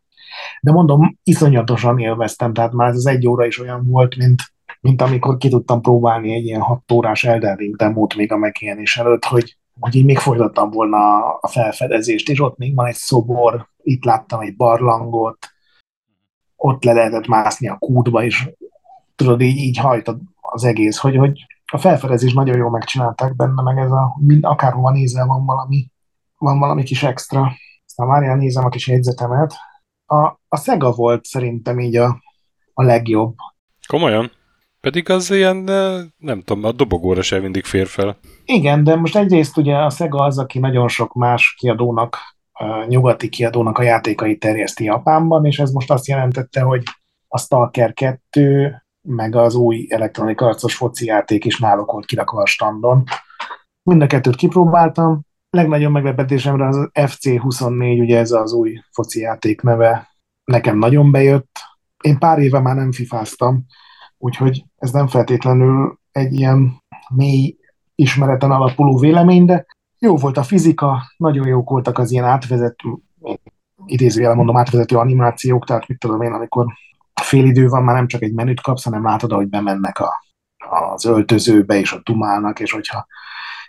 [0.61, 4.41] De mondom, iszonyatosan élveztem, tehát már ez az egy óra is olyan volt, mint
[4.85, 8.97] mint amikor ki tudtam próbálni egy ilyen hat órás Elden Ring demót még a megjelenés
[8.97, 13.67] előtt, hogy, hogy így még folytattam volna a felfedezést, és ott még van egy szobor,
[13.83, 15.37] itt láttam egy barlangot,
[16.55, 18.49] ott le lehetett mászni a kútba, és
[19.15, 23.77] tudod, így, így hajtad az egész, hogy, hogy a felfedezés nagyon jól megcsinálták benne, meg
[23.77, 25.91] ez a, mind, akárhova nézel, van valami,
[26.37, 27.51] van valami kis extra.
[27.85, 29.53] Aztán várjál, nézem a kis jegyzetemet.
[30.05, 30.15] A,
[30.47, 32.21] a Sega volt szerintem így a,
[32.73, 33.35] a legjobb.
[33.87, 34.31] Komolyan?
[34.81, 35.55] Pedig az ilyen,
[36.17, 38.17] nem tudom, a dobogóra sem mindig fér fel.
[38.45, 42.17] Igen, de most egyrészt ugye a Sega az, aki nagyon sok más kiadónak,
[42.87, 46.83] nyugati kiadónak a játékai terjeszti Japánban, és ez most azt jelentette, hogy
[47.27, 52.45] a Stalker 2, meg az új elektronik arcos foci játék is náluk volt kirakva a
[52.45, 53.03] standon.
[53.83, 55.21] Mind a kettőt kipróbáltam.
[55.49, 60.09] Legnagyobb meglepetésemre az FC24, ugye ez az új foci játék neve,
[60.43, 61.59] nekem nagyon bejött.
[62.03, 63.65] Én pár éve már nem fifáztam,
[64.17, 66.83] úgyhogy ez nem feltétlenül egy ilyen
[67.15, 67.57] mély
[67.95, 69.65] ismereten alapuló vélemény, de
[69.99, 72.89] jó volt a fizika, nagyon jók voltak az ilyen átvezető,
[73.85, 76.65] idézőjelen mondom, átvezető animációk, tehát mit tudom én, amikor
[77.35, 80.25] fél idő van, már nem csak egy menüt kapsz, hanem látod, hogy bemennek a,
[80.93, 83.07] az öltözőbe, és ott dumálnak, és hogyha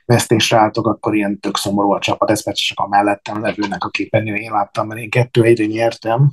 [0.04, 3.88] vesztésre álltok, akkor ilyen tök szomorú a csapat, ez persze csak a mellettem levőnek a
[3.88, 6.32] képernyő, én láttam, mert én kettő egyre nyertem.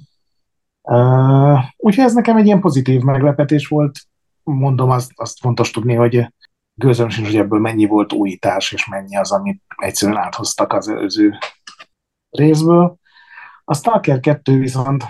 [1.78, 4.00] Úgyhogy ez nekem egy ilyen pozitív meglepetés volt.
[4.44, 6.34] Mondom, azt, azt fontos tudni, hogy
[6.74, 11.38] gőzöm sincs, hogy ebből mennyi volt újítás, és mennyi az, amit egyszerűen áthoztak az előző
[12.30, 12.98] részből.
[13.64, 15.04] A Stalker 2 viszont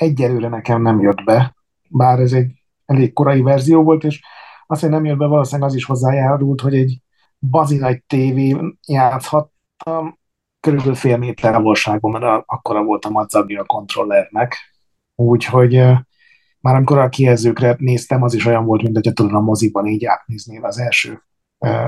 [0.00, 1.54] egyelőre nekem nem jött be,
[1.88, 2.52] bár ez egy
[2.84, 4.20] elég korai verzió volt, és
[4.66, 7.02] azt, hogy nem jött be, valószínűleg az is hozzájárult, hogy egy
[7.38, 10.18] bazi nagy tévé játszhattam,
[10.60, 14.56] körülbelül fél méter távolságban, mert akkora volt a madzagja a kontrollernek.
[15.14, 15.74] Úgyhogy
[16.60, 20.04] már amikor a kijelzőkre néztem, az is olyan volt, mint hogyha tudod a moziban így
[20.04, 21.22] átnéznél az első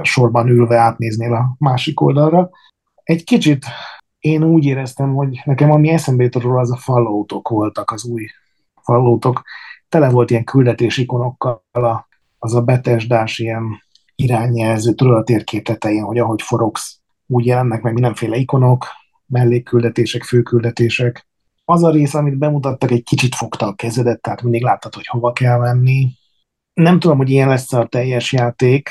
[0.02, 2.50] sorban ülve átnéznél a másik oldalra.
[3.02, 3.66] Egy kicsit
[4.22, 8.26] én úgy éreztem, hogy nekem ami eszembe jutott róla, az a falloutok voltak, az új
[8.82, 9.42] falloutok.
[9.88, 12.08] Tele volt ilyen küldetés ikonokkal, a,
[12.38, 13.82] az a betesdás ilyen
[14.14, 18.86] irányjelző, tudod a térkép tetején, hogy ahogy forogsz, úgy jelennek meg mindenféle ikonok,
[19.26, 21.26] mellékküldetések, főküldetések.
[21.64, 25.32] Az a rész, amit bemutattak, egy kicsit fogta a kezedet, tehát mindig láttad, hogy hova
[25.32, 26.08] kell menni.
[26.74, 28.88] Nem tudom, hogy ilyen lesz a teljes játék,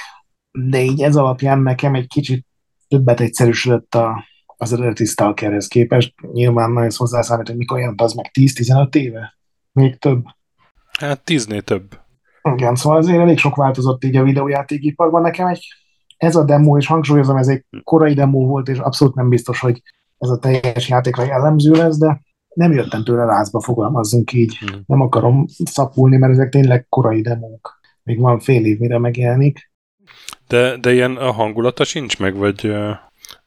[0.52, 2.46] de így ez alapján nekem egy kicsit
[2.88, 4.30] többet egyszerűsödött a,
[4.62, 6.13] az eredeti Stalkerhez képest.
[6.32, 9.38] Nyilván nagyon hozzászámít, hogy mikor jelent az meg 10-15 éve?
[9.71, 10.24] Még több?
[11.00, 12.00] Hát tíznél több.
[12.43, 15.21] Igen, szóval azért elég sok változott így a videójátékiparban.
[15.21, 15.67] Nekem egy,
[16.17, 19.82] ez a demo, és hangsúlyozom, ez egy korai demo volt, és abszolút nem biztos, hogy
[20.17, 22.21] ez a teljes játékra jellemző lesz, de
[22.54, 24.58] nem jöttem tőle lázba, fogalmazzunk így.
[24.58, 24.82] Hmm.
[24.86, 27.80] Nem akarom szapulni, mert ezek tényleg korai demók.
[28.04, 29.71] Még van fél év, mire megjelenik.
[30.47, 32.74] De, de ilyen a hangulata sincs meg, vagy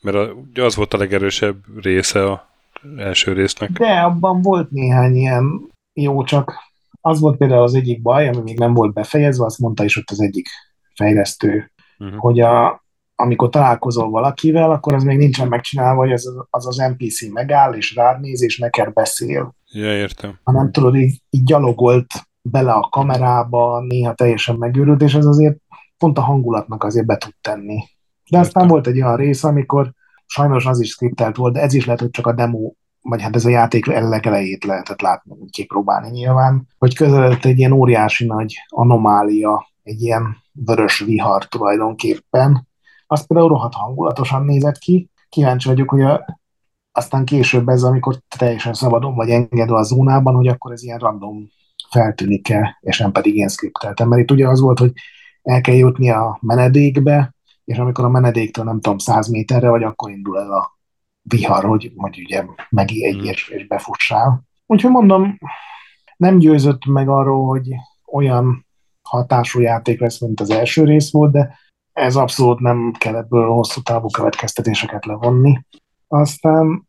[0.05, 2.49] mert a, az volt a legerősebb része a
[2.97, 3.71] első résznek.
[3.71, 6.55] De abban volt néhány ilyen jó, csak
[7.01, 10.11] az volt például az egyik baj, ami még nem volt befejezve, azt mondta is ott
[10.11, 10.49] az egyik
[10.95, 12.19] fejlesztő, uh-huh.
[12.19, 12.85] hogy a,
[13.17, 17.95] amikor találkozol valakivel, akkor az még nincsen megcsinálva, hogy az az, az NPC megáll, és
[17.95, 19.55] rád néz, és neked beszél.
[19.73, 20.39] Ja, értem.
[20.43, 22.07] Hanem tudod, így, így gyalogolt
[22.43, 25.57] bele a kamerába, néha teljesen megőrült, és ez azért
[25.99, 27.85] pont a hangulatnak azért be tud tenni.
[28.31, 29.93] De aztán volt egy olyan rész, amikor
[30.27, 32.73] sajnos az is skriptelt volt, de ez is lehet, hogy csak a demo
[33.05, 38.27] vagy hát ez a játék elejét lehetett látni, kipróbálni nyilván, hogy közeledett egy ilyen óriási
[38.27, 42.69] nagy anomália, egy ilyen vörös vihar tulajdonképpen.
[43.07, 45.11] Az például rohadt hangulatosan nézett ki.
[45.29, 46.41] Kíváncsi vagyok, hogy a,
[46.93, 51.49] aztán később ez, amikor teljesen szabadon vagy engedve a zónában, hogy akkor ez ilyen random
[51.91, 54.09] feltűnik-e, és nem pedig ilyen skripteltem.
[54.09, 54.93] Mert itt ugye az volt, hogy
[55.43, 57.34] el kell jutni a menedékbe,
[57.65, 60.79] és amikor a menedéktől nem tudom, száz méterre vagy, akkor indul el a
[61.23, 63.29] vihar, hogy, hogy ugye megijedj hmm.
[63.29, 64.43] és, és befussál.
[64.67, 65.39] Úgyhogy mondom,
[66.17, 67.69] nem győzött meg arról, hogy
[68.13, 68.67] olyan
[69.03, 71.59] hatású játék lesz, mint az első rész volt, de
[71.93, 75.65] ez abszolút nem kell ebből hosszú távú következtetéseket levonni.
[76.09, 76.89] Aztán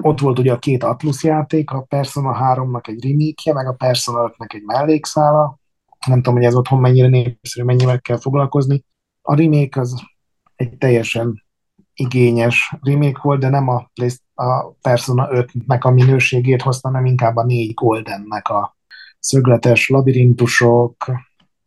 [0.00, 4.30] ott volt ugye a két Atlus játék, a Persona 3-nak egy remake meg a Persona
[4.30, 5.58] 5-nek egy mellékszála.
[6.06, 8.84] Nem tudom, hogy ez otthon mennyire népszerű, mennyivel kell foglalkozni.
[9.22, 10.02] A remake az
[10.56, 11.44] egy teljesen
[11.94, 13.90] igényes remake volt, de nem a,
[14.34, 18.76] a Persona 5-nek a minőségét hozta, hanem inkább a négy Goldennek a
[19.18, 21.10] szögletes labirintusok,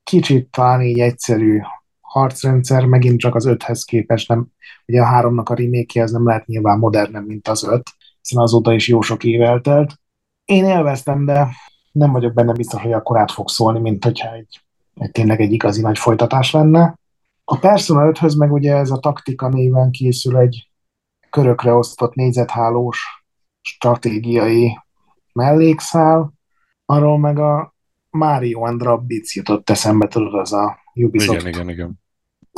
[0.03, 1.59] kicsit talán így egyszerű
[2.01, 4.47] harcrendszer, megint csak az öthez képest nem,
[4.85, 7.89] ugye a háromnak a remake nem lehet nyilván modernebb, mint az öt,
[8.21, 9.99] hiszen azóta is jó sok év eltelt.
[10.45, 11.47] Én élveztem, de
[11.91, 14.61] nem vagyok benne biztos, hogy akkor át fog szólni, mint hogyha egy,
[14.95, 16.95] egy tényleg egy igazi nagy folytatás lenne.
[17.43, 20.69] A Persona 5-höz meg ugye ez a taktika néven készül egy
[21.29, 23.25] körökre osztott négyzethálós
[23.61, 24.77] stratégiai
[25.33, 26.33] mellékszál,
[26.85, 27.73] arról meg a
[28.09, 31.39] Mario and Rabbids jutott eszembe, tudod, az a Ubisoft.
[31.39, 32.01] Igen, igen, igen.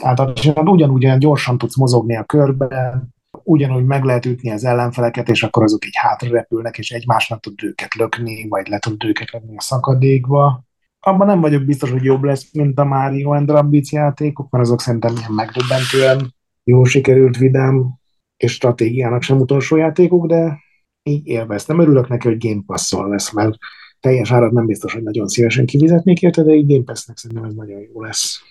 [0.03, 0.19] Hát
[0.55, 3.13] ugyanúgy olyan gyorsan tudsz mozogni a körben,
[3.43, 7.63] ugyanúgy meg lehet ütni az ellenfeleket, és akkor azok így hátra repülnek, és egymásnak tud
[7.63, 10.63] őket lökni, vagy le tud őket lökni a szakadékba.
[11.07, 14.81] Abban nem vagyok biztos, hogy jobb lesz, mint a Mario and Rabbids játékok, mert azok
[14.81, 16.33] szerintem ilyen megdöbbentően
[16.63, 17.99] jó sikerült, vidám
[18.37, 20.59] és stratégiának sem utolsó játékok, de
[21.03, 21.79] így élveztem.
[21.79, 23.57] Örülök neki, hogy Game Pass-szal lesz, mert
[23.99, 27.53] teljes árat nem biztos, hogy nagyon szívesen kivizetnék érte, de így Game Pass-nek szerintem ez
[27.53, 28.41] nagyon jó lesz.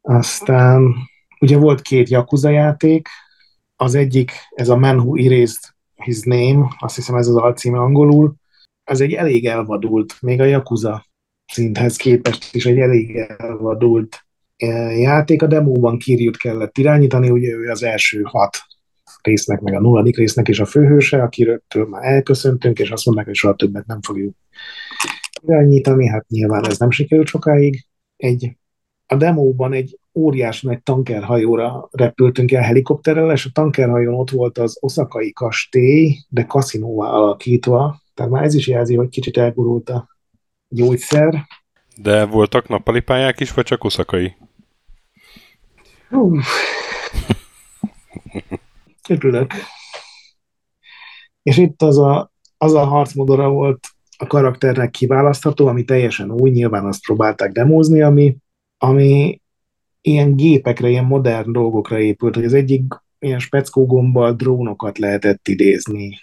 [0.00, 0.94] Aztán
[1.40, 3.08] ugye volt két Yakuza játék,
[3.76, 5.62] az egyik, ez a Man Who Erased
[5.94, 8.34] His Name, azt hiszem ez az alcíme angolul,
[8.84, 11.04] ez egy elég elvadult, még a Yakuza
[11.54, 14.26] szinthez képest is egy elég elvadult
[14.56, 15.42] eh, játék.
[15.42, 18.56] A demóban Kiryut kellett irányítani, ugye ő az első hat
[19.22, 23.34] résznek, meg a nulladik résznek is a főhőse, akiről már elköszöntünk, és azt mondták, hogy
[23.34, 24.34] soha többet nem fogjuk
[25.42, 27.86] irányítani, hát nyilván ez nem sikerült sokáig.
[28.16, 28.56] Egy,
[29.06, 34.76] a demóban egy óriás nagy tankerhajóra repültünk el helikopterrel, és a tankerhajón ott volt az
[34.80, 40.13] oszakai kastély, de kaszinóvá alakítva, tehát már ez is jelzi, hogy kicsit elgurult a
[40.74, 41.46] gyógyszer.
[41.96, 44.36] De voltak nappali pályák is, vagy csak oszakai?
[46.10, 46.46] Uff.
[49.08, 49.52] Örülök.
[51.42, 56.84] És itt az a, az a harcmodora volt a karakternek kiválasztható, ami teljesen új, nyilván
[56.84, 58.36] azt próbálták demózni, ami,
[58.78, 59.40] ami
[60.00, 62.82] ilyen gépekre, ilyen modern dolgokra épült, hogy az egyik
[63.18, 66.18] ilyen speckó gombbal drónokat lehetett idézni.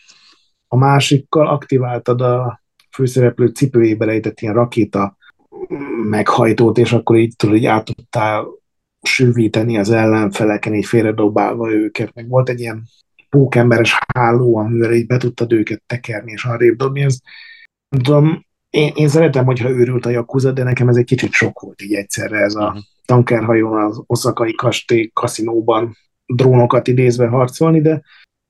[0.68, 2.61] A másikkal aktiváltad a
[2.92, 5.18] főszereplő cipőjébe rejtett ilyen rakéta
[6.10, 8.48] meghajtót, és akkor így tudod, hogy át tudtál
[9.02, 12.84] sűvíteni az ellenfeleken, így félredobálva őket, meg volt egy ilyen
[13.30, 17.18] pókemberes háló, amivel így be tudtad őket tekerni és arrébb dobni, ez
[17.90, 21.60] nem tudom, én, én szeretem, hogyha őrült a Yakuza, de nekem ez egy kicsit sok
[21.60, 22.82] volt így egyszerre ez a uh-huh.
[23.06, 28.02] tankerhajón az oszakai kastély kaszinóban drónokat idézve harcolni, de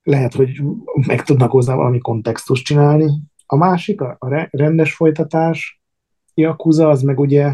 [0.04, 0.62] lehet, hogy
[1.08, 3.10] meg tudnak hozzá valami kontextust csinálni.
[3.54, 5.82] A másik, a rendes folytatás,
[6.34, 7.52] Yakuza, az meg ugye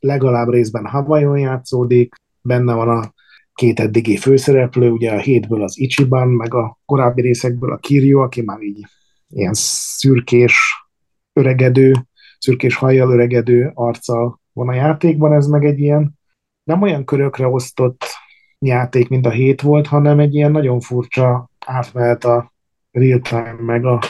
[0.00, 3.12] legalább részben Hawaiion játszódik, benne van a
[3.54, 8.42] két eddigi főszereplő, ugye a hétből az Ichiban, meg a korábbi részekből a Kiryu, aki
[8.42, 8.86] már így
[9.28, 10.86] ilyen szürkés,
[11.32, 11.92] öregedő,
[12.38, 16.18] szürkés hajjal öregedő arccal van a játékban, ez meg egy ilyen
[16.62, 18.04] nem olyan körökre osztott
[18.58, 22.52] játék, mint a hét volt, hanem egy ilyen nagyon furcsa átmehet a
[22.90, 24.00] real-time meg a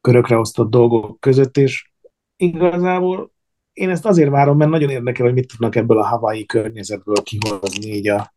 [0.00, 1.90] körökre osztott dolgok között, és
[2.36, 3.32] igazából
[3.72, 7.90] én ezt azért várom, mert nagyon érdekel, hogy mit tudnak ebből a Hawaii környezetből kihozni,
[7.90, 8.34] így a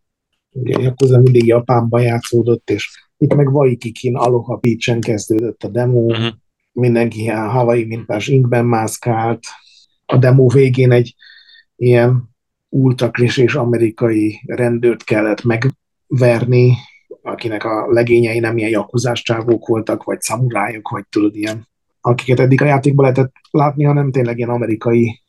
[0.54, 6.34] ugye Yakuza mindig Japánban játszódott, és itt meg Waikikin Aloha Beach-en kezdődött a demo, uh-huh.
[6.72, 9.44] mindenki ilyen Hawaii mintás inkben mászkált,
[10.06, 11.16] a demo végén egy
[11.76, 12.32] ilyen
[12.70, 16.74] ultra és amerikai rendőrt kellett megverni,
[17.24, 21.68] akinek a legényei nem ilyen jakuzás csávók voltak, vagy szamurájok, vagy tudod, ilyen,
[22.02, 25.22] akiket eddig a játékban lehetett látni, hanem tényleg ilyen amerikai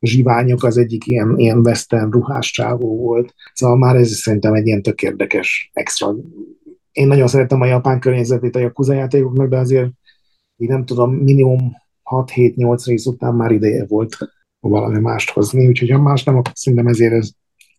[0.00, 3.34] zsiványok, az egyik ilyen, ilyen western ruhás csávó volt.
[3.52, 6.14] Szóval már ez szerintem egy ilyen tök érdekes extra.
[6.92, 9.90] Én nagyon szeretem a japán környezetét a Yakuza játékoknak, de azért
[10.56, 14.16] így nem tudom, minimum 6-7-8 rész után már ideje volt
[14.60, 17.30] valami mást hozni, úgyhogy ha más nem, akkor szerintem ezért ez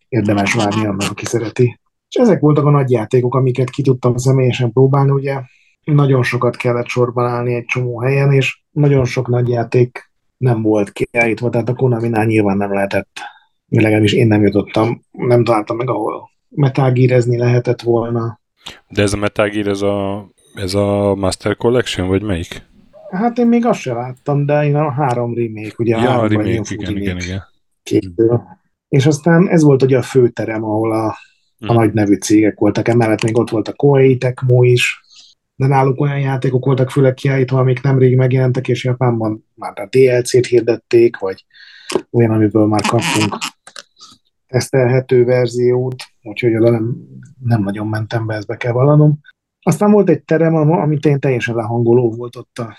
[0.08, 1.80] érdemes várni annak, aki szereti.
[2.08, 5.40] És ezek voltak a nagy játékok, amiket ki tudtam személyesen próbálni, ugye
[5.84, 10.92] nagyon sokat kellett sorban állni egy csomó helyen, és nagyon sok nagy játék nem volt
[10.92, 13.18] kiállítva, tehát a Konami-nál nyilván nem lehetett,
[13.68, 18.40] legalábbis én nem jutottam, nem találtam meg, ahol metágírezni lehetett volna.
[18.88, 22.62] De ez a Metal Gear, ez a, ez a Master Collection, vagy melyik?
[23.10, 26.50] Hát én még azt sem láttam, de én a három remake, ugye ja, a remake,
[26.50, 27.42] igen, remake igen, igen.
[27.82, 28.42] Képből.
[28.88, 31.16] És aztán ez volt ugye a főterem, ahol a,
[31.58, 31.74] a hmm.
[31.74, 35.00] nagy nevű cégek voltak, emellett még ott volt a Koei Tecmo is,
[35.54, 40.46] de náluk olyan játékok voltak főleg kiállítva, amik nemrég megjelentek, és Japánban már a DLC-t
[40.46, 41.44] hirdették, vagy
[42.10, 43.36] olyan, amiből már kaptunk
[44.46, 46.96] tesztelhető verziót, úgyhogy oda nem,
[47.42, 49.18] nem nagyon mentem be, ezt be kell vallanom.
[49.60, 52.76] Aztán volt egy terem, amit én teljesen lehangoló volt ott a,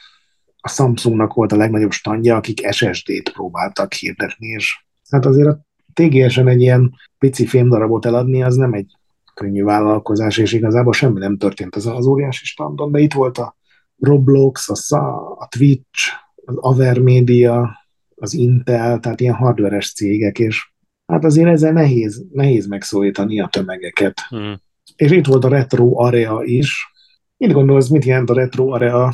[0.58, 5.67] a Samsungnak volt a legnagyobb standja, akik SSD-t próbáltak hirdetni, és hát azért a
[5.98, 8.92] TGS-en egy ilyen pici fémdarabot eladni, az nem egy
[9.34, 13.56] könnyű vállalkozás, és igazából semmi nem történt az, az óriási standon, de itt volt a
[13.98, 16.12] Roblox, a, a Twitch,
[16.46, 17.78] az Avermedia,
[18.16, 20.72] az Intel, tehát ilyen hardveres cégek, és
[21.06, 24.20] hát azért ezzel nehéz, nehéz megszólítani a tömegeket.
[24.30, 24.62] Hmm.
[24.96, 26.92] És itt volt a Retro Area is.
[27.38, 29.14] Mit gondolsz, mit jelent a Retro Area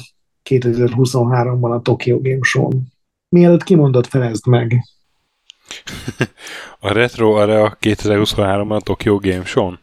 [0.50, 2.82] 2023-ban a Tokyo Game Show-n?
[3.30, 4.82] Mielőtt kimondott, felezd meg.
[6.80, 9.80] A Retro Area 2023-ban a Tokyo Game Show-n?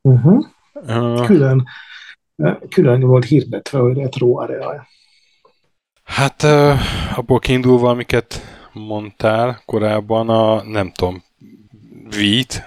[0.00, 0.44] Uh-huh.
[0.72, 1.64] Uh, külön,
[2.68, 4.86] külön volt hirdetve, hogy retro area.
[6.04, 6.78] Hát uh,
[7.18, 8.40] abból kiindulva, amiket
[8.72, 11.22] mondtál korábban a, nem tudom,
[12.08, 12.62] Vít,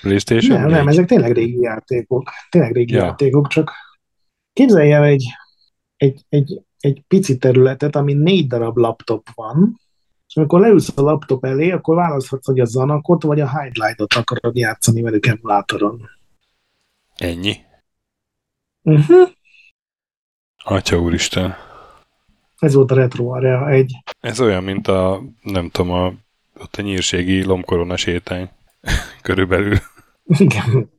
[0.00, 2.30] PlayStation Nem, nem, ezek tényleg régi játékok.
[2.50, 3.04] Tényleg régi Ja.
[3.04, 3.72] játékok, csak
[4.52, 5.24] képzelj el egy,
[5.96, 9.80] egy, egy, egy pici területet, ami négy darab laptop van,
[10.34, 14.56] és amikor leülsz a laptop elé, akkor választhatsz, hogy a Zanakot vagy a Highlight-ot akarod
[14.56, 16.10] játszani velük emulátoron.
[17.16, 17.56] Ennyi.
[18.82, 19.28] Uh-huh.
[20.64, 21.54] Atya úristen.
[22.58, 23.96] Ez volt a Retro Area egy.
[24.20, 26.12] Ez olyan, mint a, nem tudom, a,
[26.60, 28.50] ott a nyírségi lomkorona sétány.
[29.22, 29.78] Körülbelül.
[30.24, 30.90] Igen.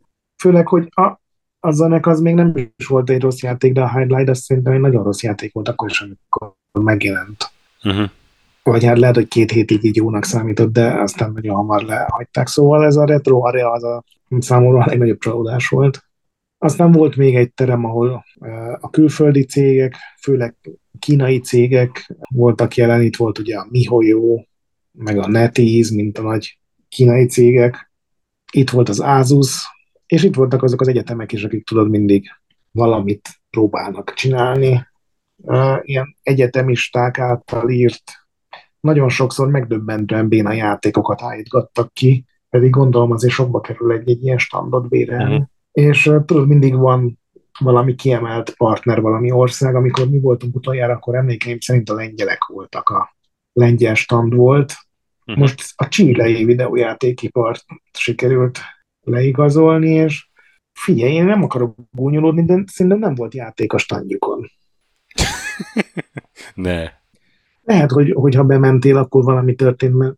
[0.42, 1.20] Főleg, hogy a,
[1.60, 4.74] a Zanek az még nem is volt egy rossz játék, de a Highlight az szerintem
[4.74, 7.52] egy nagyon rossz játék volt akkor is, amikor megjelent.
[7.84, 8.10] Uh-huh.
[8.70, 12.47] Vagy hát lehet, hogy két hétig így jónak számított, de aztán nagyon hamar lehagyták.
[12.47, 14.03] Szóval ez a retro area az a
[14.39, 16.03] számomra a legnagyobb csalódás volt.
[16.57, 18.26] Aztán volt még egy terem, ahol
[18.80, 20.55] a külföldi cégek, főleg
[20.99, 24.43] kínai cégek voltak jelen, itt volt ugye a MiHoYo,
[24.91, 26.59] meg a NetEase, mint a nagy
[26.89, 27.91] kínai cégek.
[28.51, 29.66] Itt volt az Asus,
[30.05, 32.28] és itt voltak azok az egyetemek is, akik tudod mindig
[32.72, 34.88] valamit próbálnak csinálni.
[35.82, 38.03] Ilyen egyetemisták által írt
[38.86, 44.38] nagyon sokszor megdöbbentően béna játékokat állítgattak ki, pedig gondolom azért sokba kerül egy, egy ilyen
[44.38, 45.34] standot bérelni.
[45.34, 45.44] Mhm.
[45.72, 47.20] És tudod, mindig van
[47.60, 49.76] valami kiemelt partner, valami ország.
[49.76, 53.16] Amikor mi voltunk utoljára, akkor emlékeim szerint a lengyelek voltak, a
[53.54, 54.74] lengyel stand volt.
[55.26, 55.40] Mhm.
[55.40, 58.60] Most a csílei videójátékipart sikerült
[59.02, 60.30] leigazolni, és
[60.74, 64.52] figyelj, én nem akarok gúnyolódni, de szerintem nem volt játék a standjukon.
[66.54, 67.04] Ne.
[67.66, 70.16] Lehet, hogy, hogyha bementél, akkor valami történt, mert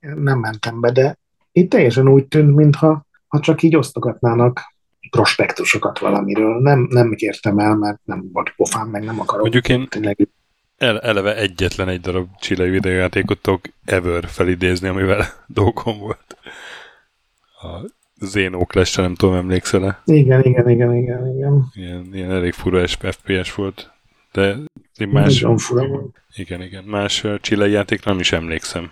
[0.00, 1.18] nem mentem be, de
[1.52, 4.60] itt teljesen úgy tűnt, mintha ha csak így osztogatnának
[5.10, 6.60] prospektusokat valamiről.
[6.60, 9.42] Nem, nem kértem el, mert nem volt pofám, meg nem akarok.
[9.42, 10.28] Mondjuk én Tényleg,
[10.76, 16.36] el, eleve egyetlen egy darab chilei videójátékot tudok ever felidézni, amivel dolgom volt.
[17.60, 17.90] A
[18.20, 20.02] Xenoclash, nem tudom, emlékszel-e?
[20.04, 21.70] igen, igen, igen, igen, igen.
[21.72, 23.90] Ilyen, ilyen elég fura FPS volt.
[24.32, 24.56] De
[25.00, 28.90] én más, Nagyon igen, igen, más chilei játékra nem is emlékszem.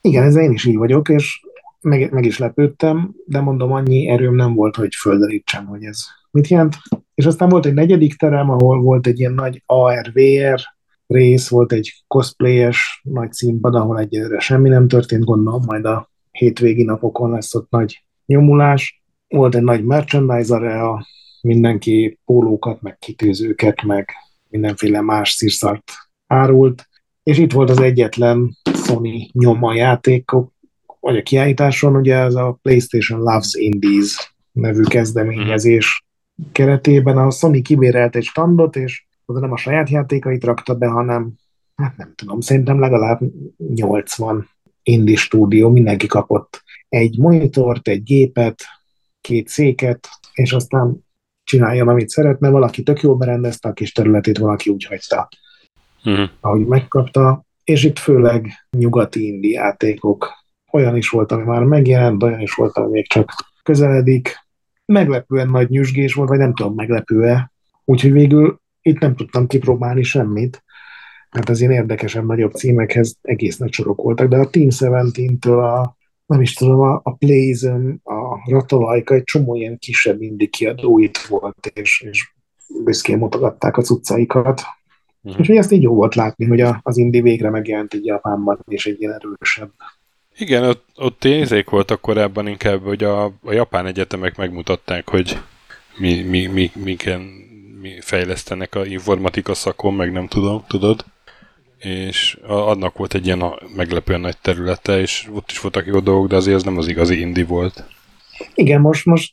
[0.00, 1.40] Igen, ez én is így vagyok, és
[1.80, 6.48] meg, meg is lepődtem, de mondom, annyi erőm nem volt, hogy földerítsem, hogy ez mit
[6.48, 6.76] jelent.
[7.14, 10.60] És aztán volt egy negyedik terem, ahol volt egy ilyen nagy ARVR
[11.06, 16.82] rész, volt egy cosplayes nagy színpad, ahol egyelőre semmi nem történt, gondolom, majd a hétvégi
[16.82, 19.02] napokon lesz ott nagy nyomulás.
[19.28, 21.06] Volt egy nagy merchandise area,
[21.40, 24.10] mindenki pólókat, meg kitűzőket, meg
[24.50, 25.92] mindenféle más szírszart
[26.26, 26.88] árult,
[27.22, 30.52] és itt volt az egyetlen Sony nyoma játékok,
[31.00, 36.06] vagy a kiállításon, ugye ez a PlayStation Loves Indies nevű kezdeményezés
[36.52, 37.18] keretében.
[37.18, 41.32] A Sony kibérelt egy standot, és oda nem a saját játékait rakta be, hanem
[41.74, 43.20] hát nem tudom, szerintem legalább
[43.74, 44.48] 80
[44.82, 48.62] indie stúdió, mindenki kapott egy monitort, egy gépet,
[49.20, 51.06] két széket, és aztán
[51.48, 55.28] csináljon, amit szeretne, valaki tök jól berendezte a kis területét, valaki úgy hagyta,
[56.04, 56.28] Uh-huh.
[56.40, 60.32] ahogy megkapta, és itt főleg nyugati indi játékok.
[60.72, 63.30] Olyan is volt, ami már megjelent, olyan is volt, ami még csak
[63.62, 64.36] közeledik.
[64.84, 67.52] Meglepően nagy nyüzsgés volt, vagy nem tudom, meglepő-e.
[67.84, 70.64] Úgyhogy végül itt nem tudtam kipróbálni semmit,
[71.30, 75.96] mert az ilyen érdekesebb, nagyobb címekhez egész nagy sorok voltak, de a Team 17-től a
[76.28, 81.16] nem is tudom, a, a Blazon, a Ratalajka, egy csomó ilyen kisebb indi kiadó itt
[81.16, 82.32] volt, és, és
[82.84, 84.62] büszkén mutogatták a cuccaikat.
[85.20, 85.38] Mhm.
[85.38, 88.86] Úgyhogy ezt így jó volt látni, hogy a, az indi végre megjelent így Japánban, és
[88.86, 89.70] egy ilyen erősebb.
[90.36, 95.38] Igen, ott, ott érzék voltak korábban inkább, hogy a, a japán egyetemek megmutatták, hogy
[95.98, 97.20] mi, mi, mi, miken
[97.80, 101.04] mi fejlesztenek a informatika szakon, meg nem tudom, tudod?
[101.78, 106.28] És annak volt egy ilyen a- meglepően nagy területe, és ott is voltak jó dolgok,
[106.28, 107.84] de azért az nem az igazi indi volt.
[108.54, 109.32] Igen, most, most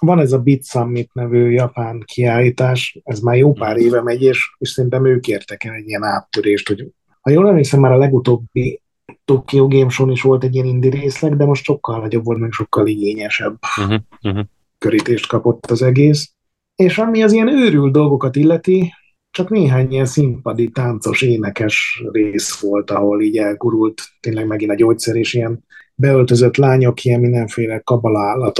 [0.00, 4.54] van ez a Beat Summit nevű japán kiállítás, ez már jó pár éve megy, és,
[4.58, 6.86] és szerintem ők értek el egy ilyen áttörést, hogy
[7.20, 8.80] ha jól emlékszem, már a legutóbbi
[9.24, 12.52] Tokyo Game Show is volt egy ilyen indi részleg, de most sokkal nagyobb volt, meg
[12.52, 14.44] sokkal igényesebb Uh-huh, uh-huh.
[14.78, 16.30] körítést kapott az egész.
[16.76, 18.92] És ami az ilyen őrült dolgokat illeti,
[19.36, 25.16] csak néhány ilyen színpadi, táncos, énekes rész volt, ahol így elgurult tényleg megint a gyógyszer,
[25.16, 25.64] és ilyen
[25.94, 28.52] beöltözött lányok ilyen mindenféle kabala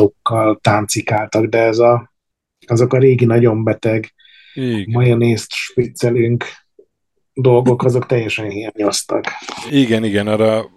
[0.61, 2.13] táncikáltak, de ez a,
[2.67, 4.15] azok a régi nagyon beteg
[4.55, 4.85] Igen.
[4.93, 6.45] majonézt spiccelünk
[7.33, 9.25] dolgok, azok teljesen hiányoztak.
[9.71, 10.71] igen, igen, arra,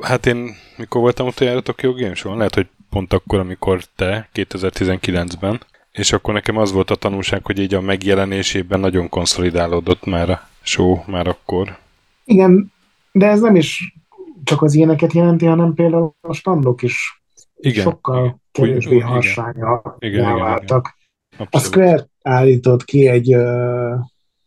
[0.00, 2.36] hát én mikor voltam utoljára Tokyo Game Show?
[2.36, 5.60] Lehet, hogy pont akkor, amikor te, 2019-ben,
[5.96, 10.48] és akkor nekem az volt a tanulság, hogy így a megjelenésében nagyon konszolidálódott már a
[10.62, 11.78] show, már akkor.
[12.24, 12.72] Igen,
[13.12, 13.94] De ez nem is
[14.44, 17.22] csak az ilyeneket jelenti, hanem például a standok is
[17.56, 17.82] Igen.
[17.82, 20.94] sokkal kevésbé harsányra igen, váltak.
[21.50, 21.58] A.
[21.58, 23.94] Square állított ki egy uh,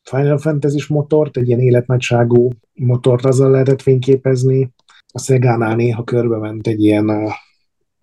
[0.04, 4.70] Final fantasy motort, egy ilyen életnagyságú motort, azzal lehetett fényképezni.
[5.14, 7.32] A Szegánál néha körbement egy ilyen uh,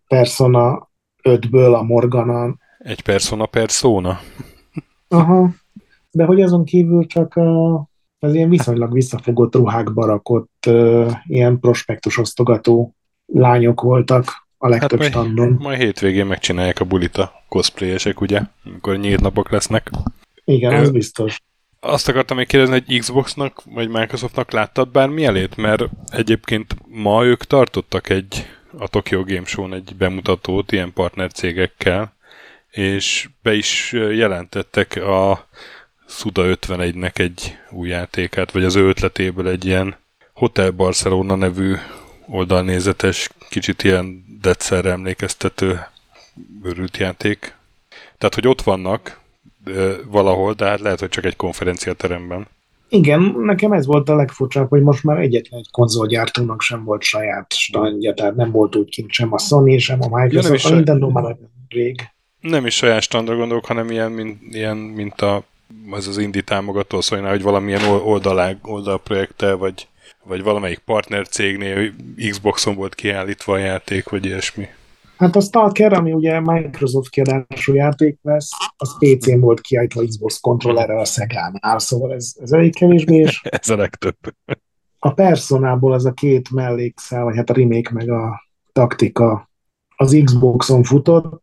[0.07, 0.91] Persona
[1.23, 2.57] 5-ből a Morgana.
[2.79, 4.21] Egy persona persona.
[5.09, 5.51] Aha.
[6.11, 7.37] De hogy azon kívül csak
[8.19, 12.95] az ilyen viszonylag visszafogott ruhákba rakott uh, ilyen prospektus osztogató
[13.27, 15.57] lányok voltak a legtöbb majd- standon.
[15.61, 18.41] Majd hétvégén megcsinálják a bulita cosplayesek, ugye?
[18.65, 19.91] Amikor nyílt napok lesznek.
[20.45, 21.43] Igen, az biztos.
[21.81, 25.57] Azt akartam még kérdezni, hogy Xboxnak vagy Microsoftnak láttad bármi elét?
[25.57, 28.47] Mert egyébként ma ők tartottak egy
[28.79, 32.16] a Tokyo Game Show-n egy bemutatót ilyen partnercégekkel,
[32.77, 35.47] és be is jelentettek a
[36.09, 39.97] Suda 51-nek egy új játékát, vagy az ő ötletéből egy ilyen
[40.33, 41.75] Hotel Barcelona nevű
[42.27, 45.81] oldalnézetes, kicsit ilyen Deadszerre emlékeztető
[46.65, 47.55] őrült játék.
[48.19, 49.21] Tehát, hogy ott vannak
[50.11, 52.47] valahol, de hát lehet, hogy csak egy konferenciateremben.
[52.89, 57.53] Igen, nekem ez volt a legfurcsább, hogy most már egyetlen egy konzolgyártónak sem volt saját
[57.53, 60.75] standja, tehát nem volt úgy kint sem a Sony, sem a Ja, Microsoft, a saj-
[60.75, 61.37] Nintendo már
[61.69, 62.15] rég.
[62.49, 65.45] Nem is saját standra gondolok, hanem ilyen, mint, ilyen, mint a,
[65.91, 69.89] az az indie támogató szólnál, hogy valamilyen ol- oldalág, oldalprojekttel, vagy,
[70.25, 71.93] vagy valamelyik partnercégnél
[72.31, 74.67] Xboxon volt kiállítva a játék, vagy ilyesmi.
[75.17, 80.99] Hát a Stalker, ami ugye Microsoft kiadású játék lesz, az PC-n volt kiállítva Xbox kontrollerrel
[80.99, 84.17] a Szegánál, szóval ez, ez elég kevésbé, és Ez a legtöbb.
[84.99, 89.51] a Personából az a két mellékszál, vagy hát a remake meg a taktika
[89.97, 91.43] az Xboxon futott,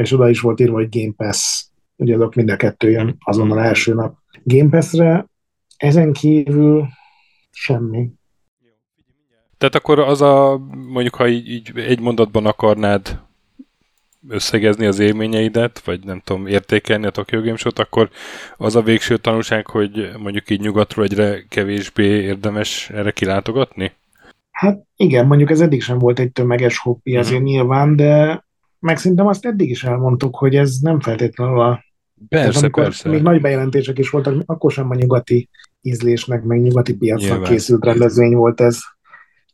[0.00, 1.64] és oda is volt írva, hogy Game Pass,
[1.96, 5.26] ugye azok mind a kettő jön azonnal első nap Game Pass-re.
[5.76, 6.86] Ezen kívül
[7.50, 8.10] semmi.
[9.58, 13.20] Tehát akkor az a, mondjuk ha így, így egy mondatban akarnád
[14.28, 18.10] összegezni az élményeidet, vagy nem tudom, értékelni a Tokyo Game Show-t, akkor
[18.56, 23.92] az a végső tanulság, hogy mondjuk így nyugatról egyre kevésbé érdemes erre kilátogatni?
[24.50, 28.44] Hát igen, mondjuk ez eddig sem volt egy tömeges hobbi azért nyilván, de
[28.80, 31.84] meg szerintem azt eddig is elmondtuk, hogy ez nem feltétlenül a
[32.28, 33.08] Tehát Persze, amikor persze.
[33.08, 35.48] még nagy bejelentések is voltak, akkor sem a nyugati
[35.80, 37.50] ízlésnek, meg nyugati piacnak Nyilván.
[37.50, 38.78] készült rendezvény volt ez.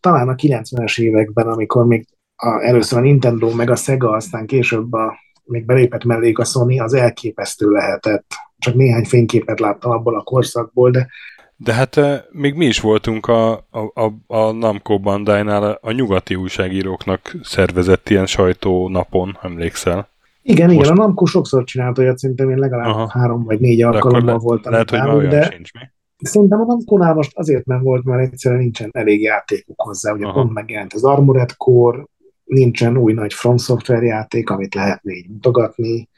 [0.00, 2.06] Talán a 90-es években, amikor még
[2.36, 6.80] a, először a Nintendo, meg a Sega, aztán később a, még belépett mellék a Sony,
[6.80, 8.26] az elképesztő lehetett.
[8.58, 11.08] Csak néhány fényképet láttam abból a korszakból, de
[11.56, 16.34] De hát eh, még mi is voltunk a, a, a, a Namco Bandai-nál a, nyugati
[16.34, 20.08] újságíróknak szervezett ilyen sajtónapon, emlékszel?
[20.42, 23.08] igen, Most- igen, a Namco sokszor csinált olyat, szerintem én legalább Aha.
[23.10, 24.72] három vagy négy alkalommal le, voltam.
[24.72, 25.80] lehet, hogy már olyan de sincs mi.
[26.18, 30.12] Szerintem a Namco-nál most azért nem volt, mert egyszerűen nincsen elég játékuk hozzá.
[30.12, 30.32] Ugye Aha.
[30.32, 32.04] pont megjelent az Armored Core,
[32.44, 36.08] nincsen új nagy From Software játék, amit lehetne így mutogatni.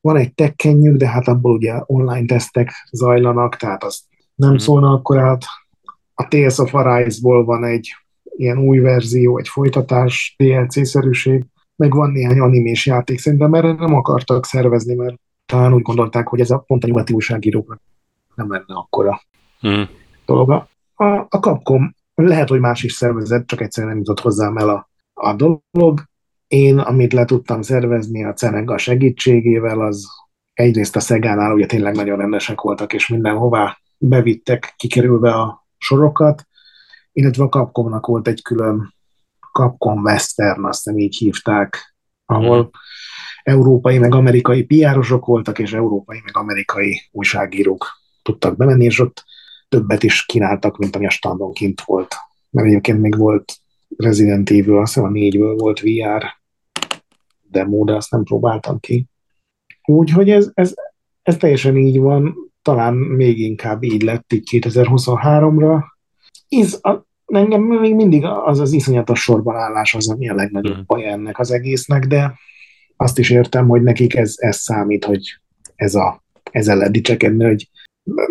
[0.00, 4.00] Van egy tekkenjük, de hát abból ugye online tesztek zajlanak, tehát azt
[4.38, 4.58] nem Mhm.
[4.58, 5.44] szólna akkor át.
[6.14, 7.94] A Tales of Arise-ból van egy
[8.36, 11.44] ilyen új verzió, egy folytatás, DLC-szerűség,
[11.76, 13.18] meg van néhány animés játék.
[13.18, 15.16] Szerintem erre nem akartak szervezni, mert
[15.46, 17.80] talán úgy gondolták, hogy ez a pont a nyugati újságíróknak
[18.34, 19.20] nem lenne akkora
[19.66, 19.82] Mm.
[20.26, 20.68] dolga.
[20.94, 24.88] A, a Capcom lehet, hogy más is szervezett, csak egyszerűen nem jutott hozzám el a,
[25.14, 26.02] a dolog.
[26.46, 30.06] Én, amit le tudtam szervezni a Cenega segítségével, az
[30.54, 36.46] egyrészt a Szegánál ugye tényleg nagyon rendesek voltak, és mindenhová bevittek, kikerülve a sorokat,
[37.12, 38.94] illetve a Capcomnak volt egy külön
[39.52, 41.94] Capcom Western, azt hiszem így hívták,
[42.24, 42.68] ahol Mhm.
[43.42, 47.86] európai meg amerikai piárosok voltak, és európai meg amerikai újságírók
[48.22, 49.24] tudtak bemenni, és ott
[49.68, 52.14] többet is kínáltak, mint ami a standon kint volt.
[52.50, 53.52] Mert egyébként még volt
[53.96, 56.24] Resident Evil, azt hiszem a négyből volt VR
[57.42, 59.06] demo, de azt nem próbáltam ki.
[59.84, 60.74] Úgyhogy ez, ez,
[61.22, 65.82] ez teljesen így van, talán még inkább így lett így 2023-ra.
[66.48, 70.82] Ez a, engem még mindig az az iszonyatos sorban állás az, ami a legnagyobb Mhm.
[70.86, 72.38] baj ennek az egésznek, de
[72.96, 75.38] azt is értem, hogy nekik ez, ez számít, hogy
[75.74, 77.70] ez a, ezzel lehet dicsekedni, hogy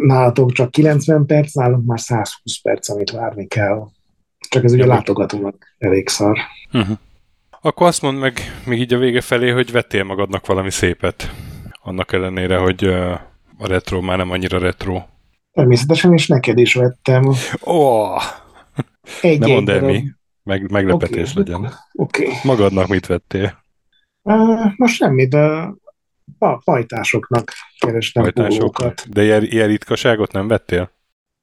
[0.06, 3.88] nálatok csak 90 perc, nálunk már 120 perc, amit várni kell.
[4.50, 6.38] Csak ez ugye Ja, látogatónak elég szar.
[6.74, 6.98] Uh-huh.
[7.62, 11.32] Akkor azt mondd meg még így a vége felé, hogy vettél magadnak valami szépet.
[11.82, 13.20] Annak ellenére, hogy uh,
[13.58, 15.01] a retro már nem annyira retro.
[15.51, 18.22] Természetesen, és neked is vettem oh,
[19.22, 20.03] egy nem mondd el mi.
[20.43, 21.39] Meg, meglepetés Oké.
[21.39, 21.74] legyen.
[21.93, 22.26] Oké.
[22.26, 22.36] Okay.
[22.43, 23.64] Magadnak mit vettél?
[24.22, 25.74] Uh, most semmi, de
[26.38, 28.58] pa- pajtásoknak kerestem Hajtások?
[28.58, 29.10] pólókat.
[29.10, 30.91] De ilyen, ilyen ritkaságot nem vettél?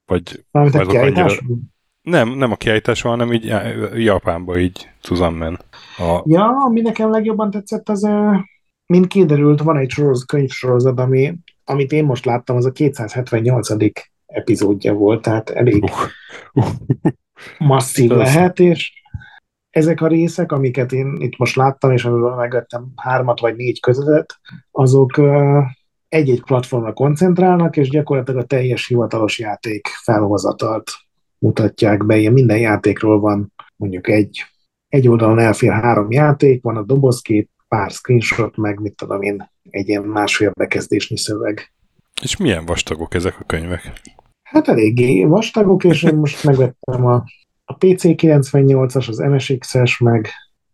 [0.07, 1.35] Vagy Mármint azok annyira-?
[2.03, 3.53] Nem, nem a kiállítás, hanem így
[3.95, 5.47] Japánba így Suzanne
[5.99, 6.23] a...
[6.25, 8.09] Ja, ami nekem legjobban tetszett, az,
[8.87, 11.35] mint kiderült, van egy soroz, könyvsorozat, ami,
[11.65, 13.69] amit én most láttam, az a 278.
[14.27, 15.91] epizódja volt, tehát elég uh.
[16.53, 16.65] Uh.
[17.59, 19.03] masszív lehet, és
[19.71, 24.41] ezek a részek, amiket én itt most láttam, és amivel megvettem hármat vagy négy között,
[24.71, 25.21] azok
[26.09, 30.91] egy-egy platformra koncentrálnak, és gyakorlatilag a teljes hivatalos játék felhozatalt
[31.39, 32.17] mutatják be.
[32.17, 34.45] Ilyen minden játékról van mondjuk egy,
[34.89, 39.89] egy oldalon elfér három játék, van a dobozkép, pár screenshot, meg mit tudom én, egy
[39.89, 41.73] ilyen másfél bekezdésnyi szöveg.
[42.23, 43.93] És milyen vastagok ezek a könyvek?
[44.43, 47.25] Hát eléggé vastagok, és én most megvettem a,
[47.65, 50.29] a PC98-as, az MSX-es, meg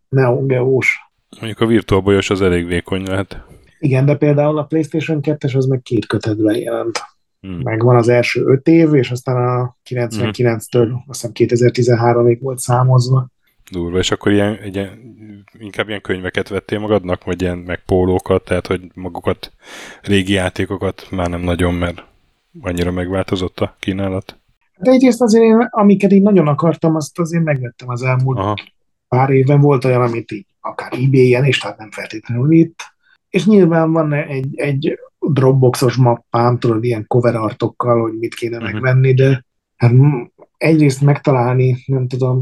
[0.09, 0.99] Neo Geo-s.
[1.39, 3.45] Mondjuk a Virtual Boy-os az elég vékony lehet.
[3.79, 6.99] Igen, de például a PlayStation 2-es az meg két kötetben jelent.
[7.39, 7.61] Hmm.
[7.63, 11.03] Meg van az első öt év, és aztán a 99-től hmm.
[11.07, 13.27] azt hiszem 2013-ig volt számozva.
[13.71, 15.15] Durva, és akkor ilyen, ilyen,
[15.59, 19.51] inkább ilyen könyveket vettél magadnak, vagy ilyen meg pólókat, tehát hogy magukat,
[20.01, 22.03] régi játékokat már nem nagyon, mert
[22.61, 24.39] annyira megváltozott a kínálat?
[24.77, 28.55] De egyrészt azért én, amiket én nagyon akartam, azt azért megvettem az elmúlt Aha.
[29.07, 29.61] pár évben.
[29.61, 32.79] Volt olyan, amit így akár ebay-en is, tehát nem feltétlenül itt.
[33.29, 38.71] És nyilván van egy, egy Dropboxos mappám, tudod, ilyen cover artokkal, hogy mit kéne uh-huh.
[38.71, 39.45] megvenni, de
[39.75, 39.91] hát
[40.57, 42.41] egyrészt megtalálni, nem tudom,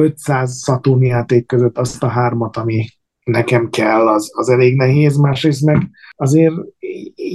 [0.00, 2.86] 500 Saturn játék között azt a hármat, ami
[3.24, 6.54] nekem kell, az, az elég nehéz, másrészt meg azért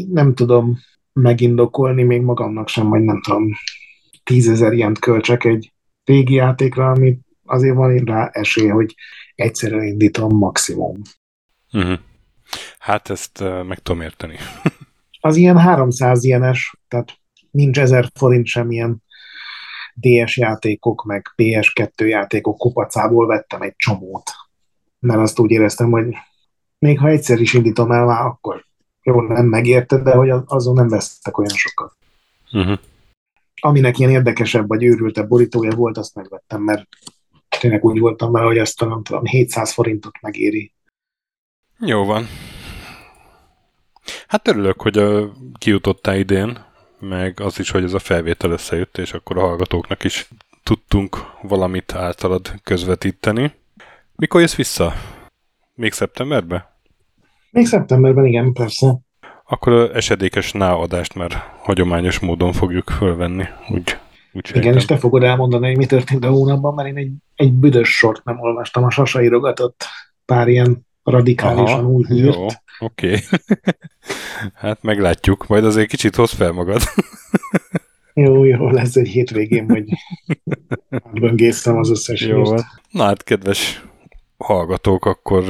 [0.10, 0.78] nem tudom
[1.14, 3.52] megindokolni még magamnak sem, hogy nem tudom,
[4.24, 8.96] tízezer ilyent költsek egy régi játékra, ami azért van rá esély, hogy
[9.36, 11.02] egyszerűen indítom maximum.
[11.74, 12.00] Uh-huh.
[12.80, 14.36] Hát ezt uh, meg tudom érteni.
[15.20, 17.14] az ilyen 300 ilyenes, tehát
[17.52, 19.04] nincs 1000 forint sem ilyen
[20.02, 24.32] DS játékok, meg PS2 játékok kupacából vettem egy csomót.
[25.00, 26.16] Mert azt úgy éreztem, hogy
[26.80, 28.66] még ha egyszer is indítom el, már akkor
[29.02, 31.96] jó, nem megérted, de hogy azon nem vesztek olyan sokat.
[32.52, 32.80] Uh-huh.
[33.62, 36.88] Aminek ilyen érdekesebb vagy őrültebb borítója volt, azt megvettem, mert
[37.60, 40.74] tényleg úgy voltam vele, hogy ezt nem tudom, 700 forintot megéri.
[41.80, 42.26] Jó van.
[44.28, 46.66] Hát örülök, hogy a, kijutottál idén,
[47.08, 50.30] meg az is, hogy ez a felvétel összejött, és akkor a hallgatóknak is
[50.64, 53.54] tudtunk valamit általad közvetíteni.
[54.16, 54.94] Mikor jössz vissza?
[55.76, 56.66] Még szeptemberben?
[57.52, 58.96] Még szeptemberben, igen, persze.
[59.48, 63.98] Akkor a esedékes náadást már hagyományos módon fogjuk fölvenni, úgy,
[64.34, 67.54] úgy Igen, és te fogod elmondani, hogy mi történt a hónapban, mert én egy, egy
[67.54, 69.86] büdös sort nem olvastam, a Sasa írogatott
[70.26, 72.36] pár ilyen radikálisan Aha, új hírt.
[72.36, 72.46] Jó,
[72.80, 73.08] oké.
[73.08, 73.20] Okay.
[74.54, 76.82] hát meglátjuk, majd azért kicsit hozz fel magad.
[78.14, 79.86] jó, jó, lesz egy hétvégén, hogy
[81.22, 82.64] böngésztem az összes jó, hírt.
[82.90, 83.86] Na hát, kedves
[84.38, 85.44] hallgatók, akkor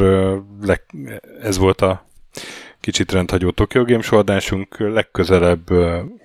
[1.41, 2.05] ez volt a
[2.79, 4.79] kicsit rendhagyó Tokyo Games adásunk.
[4.79, 5.69] Legközelebb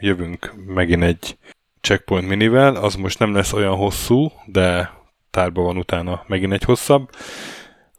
[0.01, 1.37] jövünk megint egy
[1.81, 4.91] Checkpoint minivel, az most nem lesz olyan hosszú, de
[5.31, 7.11] tárba van utána megint egy hosszabb.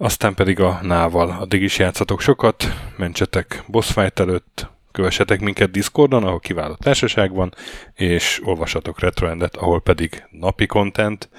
[0.01, 2.63] Aztán pedig a nával addig is játszatok sokat,
[2.97, 7.53] mentsetek boss fight előtt, kövessetek minket Discordon, ahol kiváló társaság van,
[7.93, 11.29] és olvassatok Retroendet, ahol pedig napi content,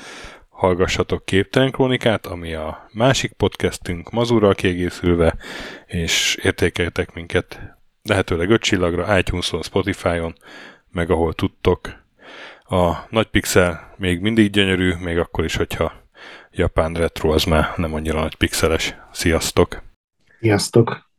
[0.49, 5.35] hallgassatok Képtelen Krónikát, ami a másik podcastünk mazurral kiegészülve,
[5.87, 7.61] és értékeljetek minket
[8.03, 10.35] lehetőleg 5 csillagra iTunes-on, Spotify-on,
[10.91, 11.81] meg ahol tudtok.
[12.63, 16.02] A nagy pixel még mindig gyönyörű, még akkor is, hogyha
[16.53, 18.97] japán retro az már nem annyira nagy pixeles.
[19.13, 19.83] Sziasztok!
[20.41, 21.11] Sziasztok!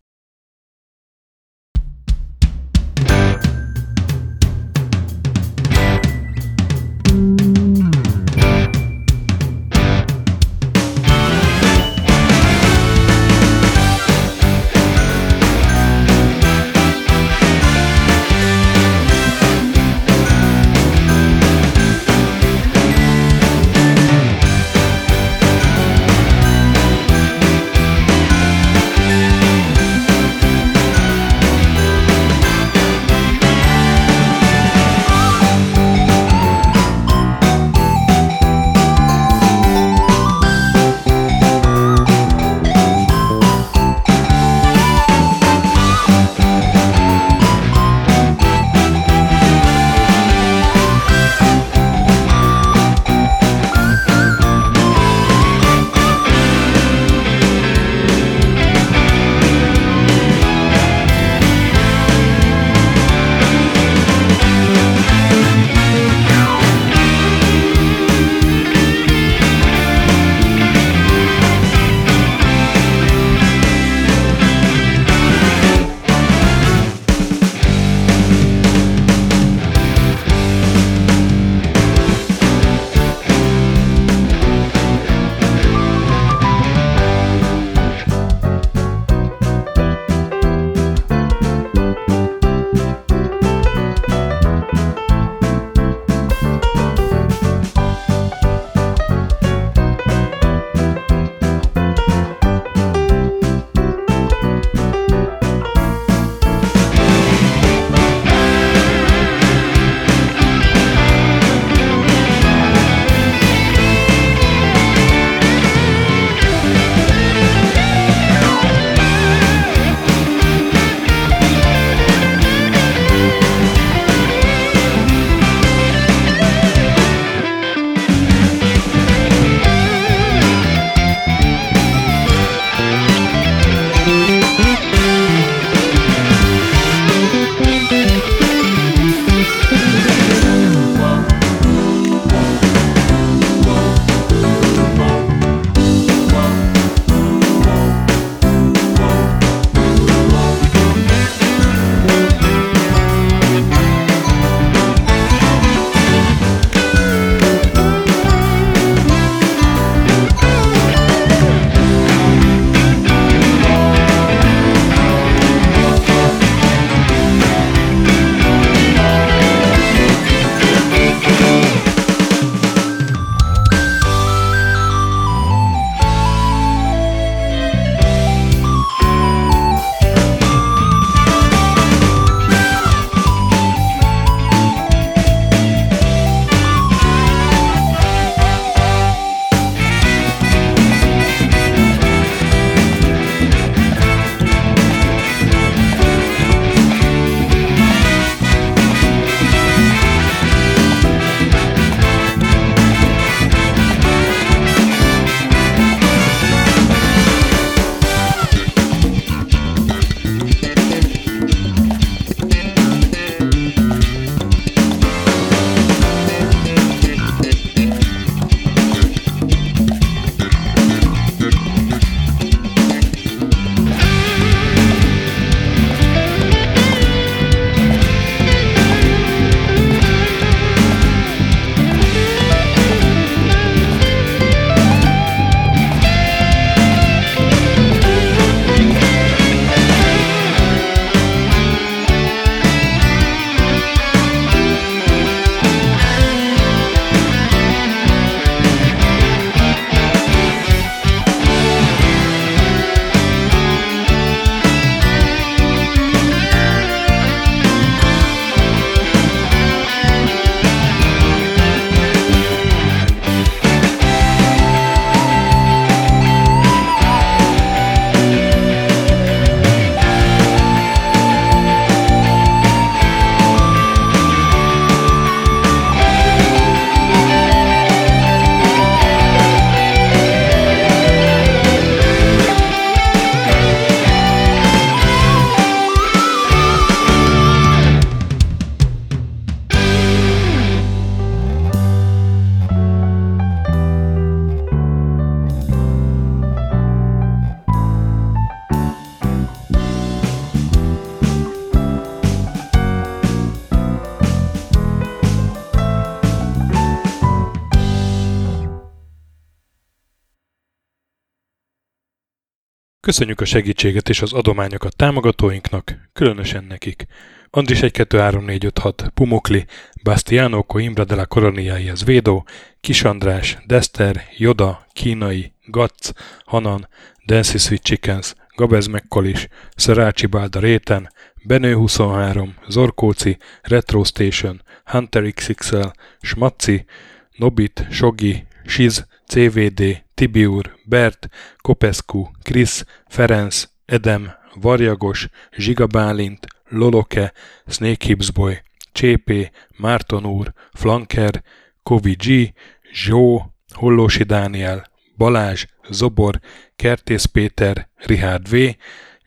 [313.06, 317.06] Köszönjük a segítséget és az adományokat támogatóinknak, különösen nekik.
[317.50, 319.66] Andris 1 2 3 4 5 6 Pumukli,
[320.04, 322.46] Bastiano Coimbra de la Coroniaihez Védó,
[322.82, 326.14] Kis András, Dester, Joda, Kínai, Gatz,
[326.46, 326.88] Hanan,
[327.26, 331.10] Dancy Sweet Chickens, Gabez Mekkolis, Szarácsi Bálda Réten,
[331.44, 335.88] Benő 23, Zorkóci, Retro Station, Hunter XXL,
[336.22, 336.86] Smaci,
[337.32, 341.30] Nobit, Sogi, Siz, CVD, Tibiur, Bert,
[341.62, 344.32] Kopescu, Krisz, Ferenc, Edem,
[344.62, 345.28] Varjagos,
[345.58, 347.34] Zsiga Bálint, Loloke,
[347.68, 348.62] Snake Hips Boy,
[348.92, 351.44] Csépé, Márton úr, Flanker,
[351.84, 352.54] Kovi G,
[352.94, 354.86] Zsó, Hollósi Dániel,
[355.18, 356.40] Balázs, Zobor,
[356.76, 358.56] Kertész Péter, Rihárd V,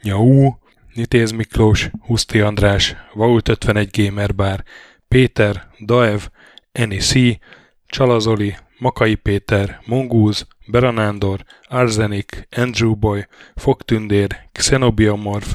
[0.03, 0.53] Nyau,
[0.95, 4.63] Nitéz Miklós, Huszti András, Vault 51 Gamer Bar,
[5.09, 6.21] Péter, Daev,
[6.73, 7.39] Eni C,
[7.87, 15.55] Csalazoli, Makai Péter, Mongúz, Beranándor, Arzenik, Andrew Boy, Fogtündér, Xenobiomorph,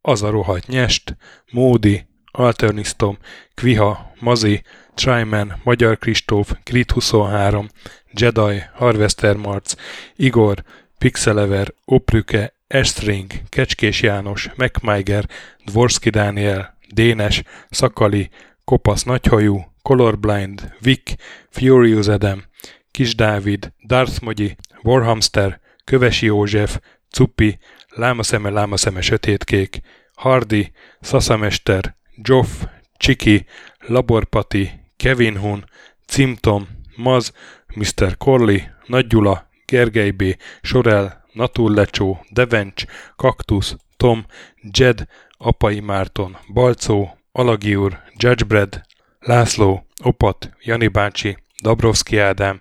[0.00, 1.16] Az a rohadt nyest,
[1.50, 3.18] Módi, Alternisztom,
[3.54, 4.62] Kviha, Mazi,
[4.94, 7.68] Tryman, Magyar Kristóf, Grit 23,
[8.12, 9.74] Jedi, Harvester Marc,
[10.16, 10.62] Igor,
[10.98, 15.28] Pixelever, Oprüke, Estring, Kecskés János, MacMiger,
[15.64, 18.30] Dvorski Dániel, Dénes, Szakali,
[18.64, 21.14] Kopasz Nagyhajú, Colorblind, Vic,
[21.50, 22.42] Furious Adam,
[22.90, 26.80] Kis Dávid, Darth Mogyi, Warhamster, Kövesi József,
[27.10, 27.58] Cuppi,
[27.88, 29.80] Lámaszeme, Lámaszeme Sötétkék,
[30.14, 32.48] Hardy, Szaszamester, Joff,
[32.96, 33.46] Csiki,
[33.86, 35.64] Laborpati, Kevin Hun,
[36.06, 37.32] Cimtom, Maz,
[37.74, 38.16] Mr.
[38.16, 40.22] Corley, Nagy Gyula, Gergely B.,
[40.62, 42.84] Sorel, Naturlecsó, Devencs,
[43.16, 44.26] Kaktusz, Tom,
[44.70, 45.06] Jed,
[45.38, 48.82] Apai Márton, Balcó, Alagi úr, Judgebred,
[49.24, 52.60] László, Opat, Jani bácsi, Dabrowski Ádám,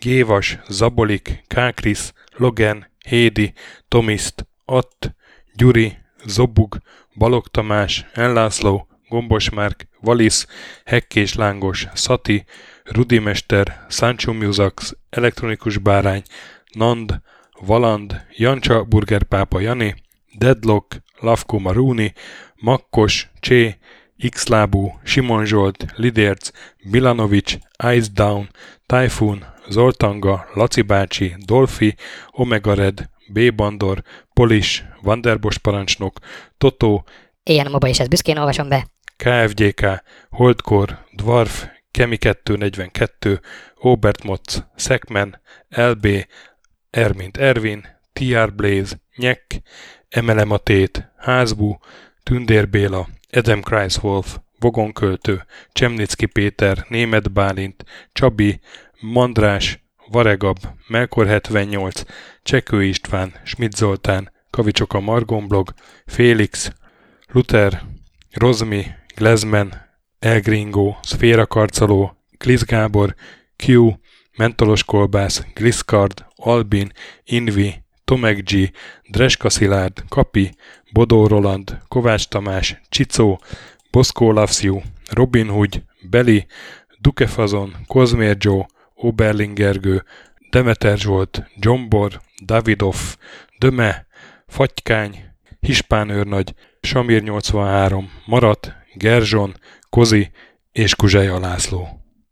[0.00, 3.52] Gévas, Zabolik, Kákris, Logan, Hédi,
[3.88, 5.14] Tomiszt, Att,
[5.56, 6.76] Gyuri, Zobug,
[7.14, 10.46] Balog Tamás, Enlászló, Gombos Márk, Valisz,
[10.84, 12.44] Hekkés Lángos, Szati,
[12.84, 16.22] Rudimester, Sancho Musax, Elektronikus Bárány,
[16.72, 17.20] Nand,
[17.60, 19.94] Valand, Jancsa Burgerpápa Jani,
[20.38, 22.12] Deadlock, Lavko Maruni,
[22.56, 23.76] Makkos, Csé,
[24.28, 26.50] Xlábú, Simon Zsolt, Lidérc,
[26.90, 27.58] Bilanovic,
[27.94, 28.48] Ice Down,
[28.86, 31.94] Typhoon, Zoltanga, Laci bácsi, Dolfi,
[32.30, 33.54] Omega Red, B.
[33.54, 34.02] Bandor,
[34.32, 36.18] Polis, Vanderbos parancsnok,
[36.58, 37.04] Totó,
[37.42, 38.86] Éjjel a moba és ezt büszkén olvasom be.
[39.16, 43.40] KFGK, Holdkor, Dwarf, Kemi 242,
[43.74, 46.26] Obert Motz, Szekmen, LB,
[46.90, 49.62] Ermint Ervin, TR Blaze, Nyek,
[50.08, 51.78] Emelematét, Házbú,
[52.22, 58.60] Tündér Béla, Adam Kreiswolf, Vogonköltő, Csemnicki Péter, Német Bálint, Csabi,
[59.00, 60.58] Mandrás, Varegab,
[60.88, 62.02] Melkor 78,
[62.42, 65.74] Csekő István, Schmidt Zoltán, Kavicsok a Margonblog,
[66.06, 66.72] Félix,
[67.26, 67.82] Luther,
[68.30, 73.14] Rozmi, Glezmen, Elgringo, Szféra Karcoló, Glisz Gábor,
[73.66, 73.92] Q,
[74.36, 76.92] Mentolos Kolbász, Gliscard, Albin,
[77.24, 77.81] Invi,
[78.12, 78.72] Tomek G,
[79.10, 80.54] Dreska Szilárd, Kapi,
[80.92, 83.40] Bodó Roland, Kovács Tamás, Csicó,
[83.90, 86.46] Boszkó Lavsziu, Robin Hood, Beli,
[87.00, 90.04] Dukefazon, Kozmér Joe, Oberlingergő,
[90.50, 92.96] Demeter Zsolt, Gyombor, Davidov,
[93.58, 94.06] Döme,
[94.46, 95.24] Fatykány,
[95.60, 99.54] Hispán őrnagy, Samir 83, Marat, Gerzson,
[99.90, 100.30] Kozi
[100.72, 101.88] és Kuzseja László.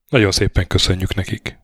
[0.09, 1.59] Nagyon szépen köszönjük nekik!